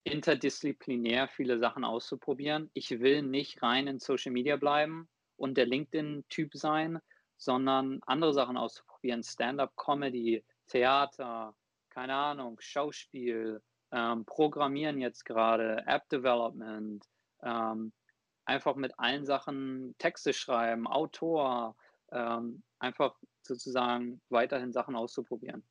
interdisziplinär 0.04 1.28
viele 1.28 1.58
Sachen 1.58 1.84
auszuprobieren. 1.84 2.70
Ich 2.74 2.92
will 3.00 3.24
nicht 3.24 3.64
rein 3.64 3.88
in 3.88 4.00
Social 4.00 4.32
Media 4.32 4.58
bleiben 4.58 5.10
und 5.38 5.58
der 5.58 5.66
LinkedIn-Typ 5.66 6.56
sein, 6.56 7.00
sondern 7.38 8.00
andere 8.06 8.34
Sachen 8.34 8.58
auszuprobieren. 8.58 9.24
Stand-up-Comedy, 9.24 10.44
Theater, 10.68 11.56
keine 11.90 12.16
Ahnung, 12.16 12.58
Schauspiel, 12.60 13.62
ähm, 13.92 14.26
Programmieren 14.26 15.00
jetzt 15.00 15.26
gerade, 15.26 15.84
App-Development, 15.88 17.04
ähm, 17.44 17.92
einfach 18.46 18.76
mit 18.76 18.98
allen 18.98 19.26
Sachen 19.26 19.96
Texte 19.98 20.34
schreiben, 20.34 20.88
Autor, 20.88 21.76
ähm, 22.12 22.64
einfach 22.80 23.16
sozusagen 23.42 24.22
weiterhin 24.30 24.72
Sachen 24.72 24.96
auszuprobieren. 24.96 25.64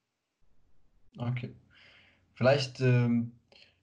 Okay. 1.19 1.55
Vielleicht, 2.35 2.81
ähm, 2.81 3.33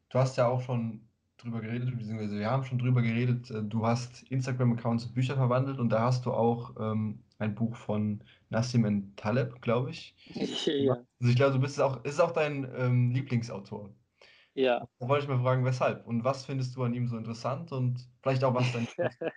du 0.09 0.19
hast 0.19 0.37
ja 0.37 0.47
auch 0.47 0.61
schon 0.61 1.01
drüber 1.37 1.61
geredet, 1.61 1.95
beziehungsweise 1.97 2.39
wir 2.39 2.49
haben 2.49 2.63
schon 2.63 2.79
drüber 2.79 3.01
geredet, 3.01 3.51
äh, 3.51 3.61
du 3.61 3.85
hast 3.85 4.23
Instagram-Accounts 4.31 5.05
in 5.05 5.13
Bücher 5.13 5.35
verwandelt 5.35 5.79
und 5.79 5.89
da 5.89 6.01
hast 6.01 6.25
du 6.25 6.31
auch 6.31 6.75
ähm, 6.79 7.24
ein 7.37 7.55
Buch 7.55 7.75
von 7.75 8.23
Nassim. 8.49 9.15
Taleb, 9.15 9.61
glaube 9.61 9.91
ich. 9.91 10.15
ja. 10.65 10.93
Also 11.19 11.31
ich 11.31 11.35
glaube, 11.35 11.53
du 11.53 11.59
bist 11.59 11.79
auch, 11.81 12.03
ist 12.03 12.19
auch 12.19 12.31
dein 12.31 12.69
ähm, 12.75 13.11
Lieblingsautor. 13.11 13.93
Ja. 14.53 14.87
Da 14.99 15.07
wollte 15.07 15.25
ich 15.25 15.29
mal 15.29 15.41
fragen, 15.41 15.65
weshalb 15.65 16.05
und 16.07 16.23
was 16.23 16.45
findest 16.45 16.75
du 16.75 16.83
an 16.83 16.93
ihm 16.93 17.07
so 17.07 17.17
interessant 17.17 17.71
und 17.71 18.07
vielleicht 18.21 18.43
auch 18.43 18.53
was 18.53 18.71
dein 18.71 18.87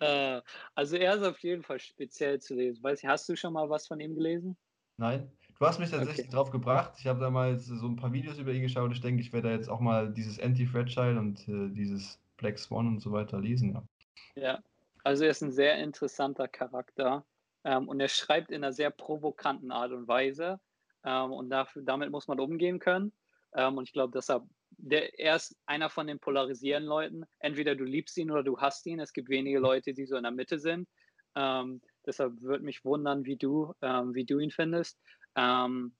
Äh, 0.00 0.42
also 0.74 0.96
er 0.96 1.16
ist 1.16 1.24
auf 1.24 1.38
jeden 1.40 1.62
Fall 1.62 1.80
speziell 1.80 2.40
zu 2.40 2.54
lesen. 2.54 2.82
Weiß 2.82 3.02
ich, 3.02 3.08
hast 3.08 3.28
du 3.28 3.36
schon 3.36 3.52
mal 3.52 3.68
was 3.68 3.86
von 3.86 3.98
ihm 4.00 4.14
gelesen? 4.14 4.56
Nein. 4.96 5.30
Du 5.58 5.66
hast 5.66 5.80
mich 5.80 5.90
tatsächlich 5.90 6.26
okay. 6.26 6.36
drauf 6.36 6.50
gebracht. 6.50 6.92
Ich 6.98 7.06
habe 7.08 7.18
damals 7.18 7.66
so 7.66 7.86
ein 7.86 7.96
paar 7.96 8.12
Videos 8.12 8.38
über 8.38 8.52
ihn 8.52 8.62
geschaut. 8.62 8.92
Ich 8.92 9.00
denke, 9.00 9.20
ich 9.20 9.32
werde 9.32 9.50
jetzt 9.50 9.68
auch 9.68 9.80
mal 9.80 10.12
dieses 10.12 10.38
Anti-Fragile 10.38 11.18
und 11.18 11.48
äh, 11.48 11.68
dieses 11.70 12.20
Black 12.36 12.60
Swan 12.60 12.86
und 12.86 13.00
so 13.00 13.10
weiter 13.10 13.40
lesen. 13.40 13.74
Ja. 13.74 14.42
ja, 14.42 14.62
also 15.04 15.24
er 15.24 15.30
ist 15.30 15.42
ein 15.42 15.52
sehr 15.52 15.78
interessanter 15.78 16.48
Charakter 16.48 17.26
ähm, 17.64 17.88
und 17.88 18.00
er 18.00 18.08
schreibt 18.08 18.50
in 18.50 18.62
einer 18.62 18.72
sehr 18.72 18.90
provokanten 18.90 19.70
Art 19.70 19.92
und 19.92 20.08
Weise. 20.08 20.60
Ähm, 21.04 21.32
und 21.32 21.50
dafür, 21.50 21.82
damit 21.82 22.10
muss 22.10 22.28
man 22.28 22.40
umgehen 22.40 22.78
können. 22.78 23.12
Ähm, 23.54 23.76
und 23.76 23.84
ich 23.84 23.92
glaube, 23.92 24.12
deshalb 24.14 24.44
der, 24.70 25.18
er 25.18 25.36
ist 25.36 25.56
einer 25.66 25.90
von 25.90 26.06
den 26.06 26.20
polarisierenden 26.20 26.88
Leuten. 26.88 27.24
Entweder 27.38 27.74
du 27.74 27.84
liebst 27.84 28.16
ihn 28.18 28.30
oder 28.30 28.42
du 28.42 28.58
hasst 28.58 28.86
ihn. 28.86 29.00
Es 29.00 29.12
gibt 29.12 29.28
wenige 29.28 29.58
Leute, 29.58 29.94
die 29.94 30.06
so 30.06 30.16
in 30.16 30.22
der 30.22 30.32
Mitte 30.32 30.58
sind. 30.58 30.88
Ähm, 31.34 31.80
deshalb 32.06 32.40
würde 32.40 32.64
mich 32.64 32.84
wundern, 32.84 33.24
wie 33.24 33.36
du, 33.36 33.72
ähm, 33.82 34.14
wie 34.14 34.24
du 34.24 34.38
ihn 34.38 34.50
findest. 34.50 35.00
Ähm, 35.36 35.96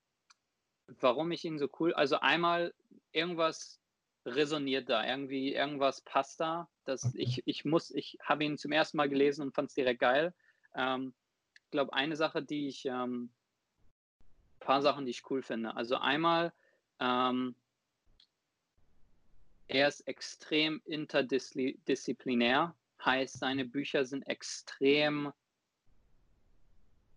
warum 0.86 1.30
ich 1.32 1.44
ihn 1.44 1.58
so 1.58 1.68
cool, 1.78 1.92
also 1.94 2.18
einmal 2.20 2.72
irgendwas 3.12 3.77
resoniert 4.34 4.88
da, 4.88 5.06
irgendwie 5.06 5.54
irgendwas 5.54 6.00
passt 6.02 6.40
da. 6.40 6.68
Dass 6.84 7.14
ich, 7.14 7.42
ich 7.46 7.64
muss, 7.64 7.90
ich 7.90 8.18
habe 8.22 8.44
ihn 8.44 8.58
zum 8.58 8.72
ersten 8.72 8.96
Mal 8.96 9.08
gelesen 9.08 9.42
und 9.42 9.54
fand 9.54 9.68
es 9.68 9.74
direkt 9.74 10.00
geil. 10.00 10.34
Ähm, 10.74 11.14
ich 11.64 11.70
glaube, 11.70 11.92
eine 11.92 12.16
Sache, 12.16 12.42
die 12.42 12.68
ich, 12.68 12.86
ähm, 12.86 13.30
paar 14.60 14.82
Sachen, 14.82 15.04
die 15.04 15.10
ich 15.10 15.30
cool 15.30 15.42
finde. 15.42 15.76
Also 15.76 15.96
einmal, 15.96 16.52
ähm, 17.00 17.54
er 19.68 19.88
ist 19.88 20.00
extrem 20.08 20.80
interdisziplinär, 20.86 22.74
heißt, 23.04 23.38
seine 23.38 23.66
Bücher 23.66 24.04
sind 24.06 24.26
extrem 24.26 25.32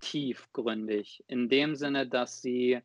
tiefgründig, 0.02 1.24
in 1.28 1.48
dem 1.48 1.76
Sinne, 1.76 2.08
dass 2.08 2.42
sie, 2.42 2.82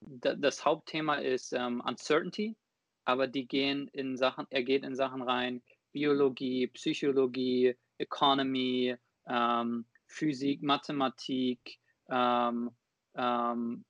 das 0.00 0.64
Hauptthema 0.64 1.16
ist 1.16 1.52
ähm, 1.52 1.80
Uncertainty, 1.80 2.56
aber 3.04 3.26
die 3.26 3.46
gehen 3.46 3.88
in 3.88 4.16
Sachen, 4.16 4.46
er 4.50 4.62
geht 4.62 4.84
in 4.84 4.94
Sachen 4.94 5.22
rein, 5.22 5.62
Biologie, 5.92 6.66
Psychologie, 6.68 7.76
Economy, 7.98 8.96
ähm, 9.26 9.84
Physik, 10.06 10.62
Mathematik, 10.62 11.78
ähm, 12.08 12.70
ähm, 13.14 13.84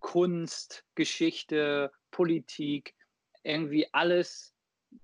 Kunst, 0.00 0.84
Geschichte, 0.94 1.92
Politik, 2.10 2.94
irgendwie 3.44 3.86
alles 3.92 4.54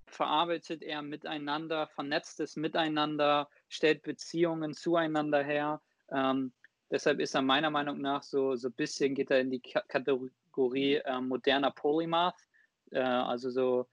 verarbeitet 0.05 0.83
er 0.83 1.01
miteinander, 1.01 1.87
vernetzt 1.87 2.39
es 2.39 2.55
miteinander, 2.55 3.49
stellt 3.69 4.03
Beziehungen 4.03 4.73
zueinander 4.73 5.43
her. 5.43 5.81
Ähm, 6.11 6.51
deshalb 6.91 7.19
ist 7.19 7.35
er 7.35 7.41
meiner 7.41 7.69
Meinung 7.69 7.99
nach 8.01 8.23
so, 8.23 8.55
so 8.55 8.67
ein 8.67 8.73
bisschen, 8.73 9.15
geht 9.15 9.31
er 9.31 9.41
in 9.41 9.51
die 9.51 9.61
Kategorie 9.61 10.95
äh, 10.95 11.21
moderner 11.21 11.71
Polymath. 11.71 12.47
Äh, 12.91 12.99
also 12.99 13.49
so, 13.49 13.87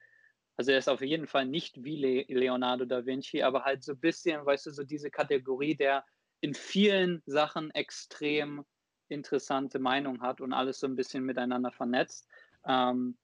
also 0.56 0.72
er 0.72 0.78
ist 0.78 0.88
auf 0.88 1.02
jeden 1.02 1.26
Fall 1.26 1.46
nicht 1.46 1.84
wie 1.84 1.96
Le 1.96 2.24
Leonardo 2.28 2.84
da 2.84 3.04
Vinci, 3.04 3.42
aber 3.42 3.64
halt 3.64 3.84
so 3.84 3.92
ein 3.92 4.00
bisschen, 4.00 4.44
weißt 4.44 4.66
du, 4.66 4.70
so 4.70 4.84
diese 4.84 5.10
Kategorie, 5.10 5.74
der 5.74 6.04
in 6.40 6.54
vielen 6.54 7.22
Sachen 7.26 7.70
extrem 7.72 8.64
interessante 9.08 9.78
Meinung 9.78 10.20
hat 10.20 10.40
und 10.40 10.52
alles 10.52 10.80
so 10.80 10.86
ein 10.86 10.96
bisschen 10.96 11.24
miteinander 11.24 11.72
vernetzt. 11.72 12.28
Ähm, 12.66 13.16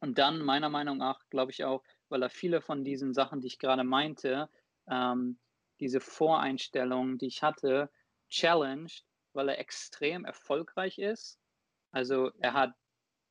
und 0.00 0.18
dann 0.18 0.40
meiner 0.40 0.68
Meinung 0.68 0.98
nach, 0.98 1.28
glaube 1.30 1.50
ich 1.50 1.64
auch, 1.64 1.82
weil 2.08 2.22
er 2.22 2.30
viele 2.30 2.60
von 2.60 2.84
diesen 2.84 3.14
Sachen, 3.14 3.40
die 3.40 3.48
ich 3.48 3.58
gerade 3.58 3.84
meinte, 3.84 4.48
ähm, 4.88 5.38
diese 5.80 6.00
Voreinstellungen, 6.00 7.18
die 7.18 7.26
ich 7.26 7.42
hatte, 7.42 7.90
challenged, 8.28 9.04
weil 9.32 9.48
er 9.48 9.58
extrem 9.58 10.24
erfolgreich 10.24 10.98
ist. 10.98 11.38
Also 11.90 12.30
er 12.38 12.52
hat 12.52 12.74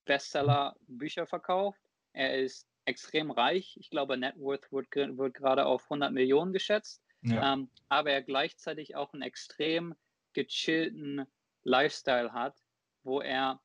Bestseller-Bücher 0.08 1.28
verkauft. 1.28 1.80
Er 2.14 2.40
ist 2.40 2.68
extrem 2.86 3.32
reich. 3.32 3.78
Ich 3.80 3.90
glaube, 3.90 4.18
Net 4.18 4.40
Worth 4.40 4.72
wird, 4.72 4.88
wird 4.96 5.34
gerade 5.34 5.66
auf 5.66 5.84
100 5.84 6.12
Millionen 6.12 6.54
geschätzt. 6.54 7.04
Ja. 7.22 7.54
Ähm, 7.54 7.70
aber 7.90 8.12
er 8.12 8.22
gleichzeitig 8.22 8.96
auch 8.96 9.14
einen 9.14 9.22
extrem 9.22 9.96
gechillten 10.34 11.26
Lifestyle 11.64 12.32
hat, 12.32 12.56
wo 13.04 13.22
er 13.22 13.62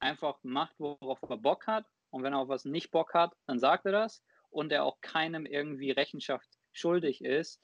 einfach 0.00 0.38
macht, 0.42 0.74
worauf 0.78 1.22
er 1.22 1.36
Bock 1.36 1.66
hat. 1.66 1.86
Und 2.10 2.22
wenn 2.22 2.32
er 2.32 2.40
auf 2.40 2.48
was 2.48 2.64
nicht 2.64 2.90
Bock 2.90 3.14
hat, 3.14 3.34
dann 3.46 3.58
sagt 3.58 3.86
er 3.86 3.92
das. 3.92 4.22
Und 4.50 4.72
er 4.72 4.84
auch 4.84 5.00
keinem 5.00 5.46
irgendwie 5.46 5.90
Rechenschaft 5.90 6.48
schuldig 6.72 7.24
ist, 7.24 7.60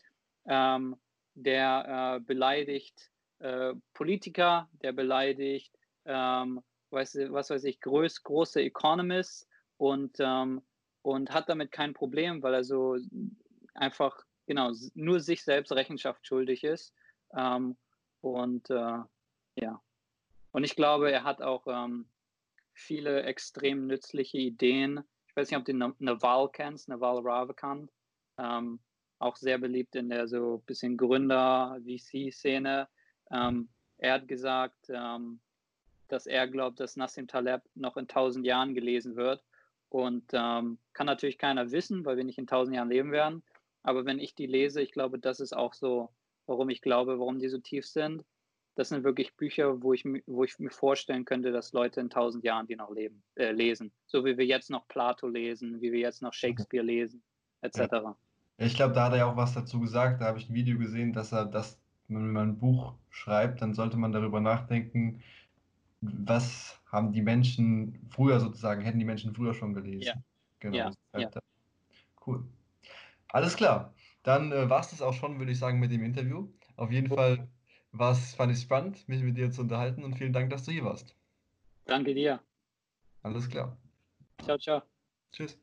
ähm, 0.46 0.96
der 1.34 2.16
äh, 2.16 2.20
beleidigt 2.20 3.10
äh, 3.38 3.74
Politiker, 3.94 4.68
der 4.82 4.92
beleidigt, 4.92 5.76
ähm, 6.04 6.62
weiß, 6.92 7.18
was 7.30 7.50
weiß 7.50 7.64
ich, 7.64 7.80
groß, 7.80 8.22
große 8.22 8.60
Economists 8.62 9.48
und, 9.76 10.16
ähm, 10.20 10.62
und 11.02 11.32
hat 11.32 11.48
damit 11.48 11.72
kein 11.72 11.94
Problem, 11.94 12.42
weil 12.42 12.54
er 12.54 12.64
so 12.64 12.96
einfach, 13.74 14.24
genau, 14.46 14.72
nur 14.94 15.20
sich 15.20 15.42
selbst 15.42 15.72
Rechenschaft 15.72 16.26
schuldig 16.26 16.64
ist. 16.64 16.94
Ähm, 17.36 17.76
und 18.20 18.68
äh, 18.70 18.98
ja. 19.56 19.82
Und 20.52 20.64
ich 20.64 20.76
glaube, 20.76 21.10
er 21.10 21.24
hat 21.24 21.42
auch 21.42 21.66
ähm, 21.66 22.06
viele 22.72 23.22
extrem 23.22 23.86
nützliche 23.86 24.38
Ideen. 24.38 25.00
Ich 25.28 25.36
weiß 25.36 25.50
nicht, 25.50 25.58
ob 25.58 25.64
du 25.64 25.74
Naval 25.98 26.50
kennst, 26.52 26.88
Naval 26.88 27.20
Ravikant. 27.22 27.90
Ähm, 28.38 28.80
auch 29.20 29.36
sehr 29.36 29.58
beliebt 29.58 29.94
in 29.96 30.08
der 30.08 30.26
so 30.26 30.62
bisschen 30.66 30.96
Gründer-VC-Szene. 30.96 32.88
Ähm, 33.30 33.68
er 33.98 34.14
hat 34.14 34.28
gesagt, 34.28 34.88
ähm, 34.88 35.40
dass 36.12 36.26
er 36.26 36.48
glaubt, 36.48 36.80
dass 36.80 36.96
Nassim 36.96 37.26
Taleb 37.26 37.62
noch 37.74 37.96
in 37.96 38.08
tausend 38.08 38.46
Jahren 38.46 38.74
gelesen 38.74 39.16
wird. 39.16 39.42
Und 39.88 40.24
ähm, 40.32 40.78
kann 40.92 41.06
natürlich 41.06 41.38
keiner 41.38 41.70
wissen, 41.72 42.04
weil 42.04 42.16
wir 42.16 42.24
nicht 42.24 42.38
in 42.38 42.46
tausend 42.46 42.76
Jahren 42.76 42.90
leben 42.90 43.12
werden. 43.12 43.42
Aber 43.82 44.04
wenn 44.04 44.18
ich 44.18 44.34
die 44.34 44.46
lese, 44.46 44.80
ich 44.82 44.92
glaube, 44.92 45.18
das 45.18 45.40
ist 45.40 45.56
auch 45.56 45.74
so, 45.74 46.10
warum 46.46 46.70
ich 46.70 46.80
glaube, 46.80 47.18
warum 47.18 47.38
die 47.38 47.48
so 47.48 47.58
tief 47.58 47.86
sind 47.86 48.24
das 48.80 48.88
sind 48.88 49.04
wirklich 49.04 49.36
Bücher, 49.36 49.82
wo 49.82 49.92
ich, 49.92 50.04
wo 50.26 50.44
ich 50.44 50.58
mir 50.58 50.70
vorstellen 50.70 51.24
könnte, 51.24 51.52
dass 51.52 51.72
Leute 51.72 52.00
in 52.00 52.08
tausend 52.08 52.44
Jahren 52.44 52.66
die 52.66 52.76
noch 52.76 52.90
leben, 52.90 53.22
äh, 53.34 53.52
lesen. 53.52 53.92
So 54.06 54.24
wie 54.24 54.38
wir 54.38 54.46
jetzt 54.46 54.70
noch 54.70 54.88
Plato 54.88 55.28
lesen, 55.28 55.80
wie 55.80 55.92
wir 55.92 56.00
jetzt 56.00 56.22
noch 56.22 56.32
Shakespeare 56.32 56.84
lesen, 56.84 57.22
etc. 57.62 57.78
Ja. 57.78 58.16
Ich 58.58 58.74
glaube, 58.74 58.94
da 58.94 59.04
hat 59.04 59.12
er 59.12 59.18
ja 59.18 59.30
auch 59.30 59.36
was 59.36 59.54
dazu 59.54 59.80
gesagt. 59.80 60.20
Da 60.20 60.26
habe 60.26 60.38
ich 60.38 60.48
ein 60.48 60.54
Video 60.54 60.78
gesehen, 60.78 61.12
dass 61.12 61.32
er 61.32 61.46
das, 61.46 61.78
wenn 62.08 62.32
man 62.32 62.50
ein 62.50 62.58
Buch 62.58 62.94
schreibt, 63.10 63.60
dann 63.60 63.74
sollte 63.74 63.96
man 63.96 64.12
darüber 64.12 64.40
nachdenken, 64.40 65.22
was 66.00 66.80
haben 66.86 67.12
die 67.12 67.22
Menschen 67.22 68.08
früher 68.10 68.40
sozusagen, 68.40 68.82
hätten 68.82 68.98
die 68.98 69.04
Menschen 69.04 69.34
früher 69.34 69.54
schon 69.54 69.74
gelesen. 69.74 70.06
Ja. 70.06 70.14
Genau. 70.60 70.76
Ja. 70.76 70.94
ja. 71.20 71.30
Cool. 72.26 72.44
Alles 73.28 73.56
klar. 73.56 73.94
Dann 74.22 74.52
äh, 74.52 74.68
war 74.68 74.80
es 74.80 74.90
das 74.90 75.02
auch 75.02 75.14
schon, 75.14 75.38
würde 75.38 75.52
ich 75.52 75.58
sagen, 75.58 75.78
mit 75.78 75.92
dem 75.92 76.04
Interview. 76.04 76.48
Auf 76.76 76.90
jeden 76.90 77.08
Fall 77.08 77.48
was 77.92 78.34
fand 78.34 78.52
ich 78.52 78.60
spannend, 78.60 79.08
mich 79.08 79.22
mit 79.22 79.36
dir 79.36 79.50
zu 79.50 79.62
unterhalten 79.62 80.04
und 80.04 80.14
vielen 80.14 80.32
Dank, 80.32 80.50
dass 80.50 80.64
du 80.64 80.72
hier 80.72 80.84
warst. 80.84 81.14
Danke 81.86 82.14
dir. 82.14 82.40
Alles 83.22 83.48
klar. 83.48 83.76
Ciao, 84.42 84.58
ciao. 84.58 84.82
Tschüss. 85.32 85.58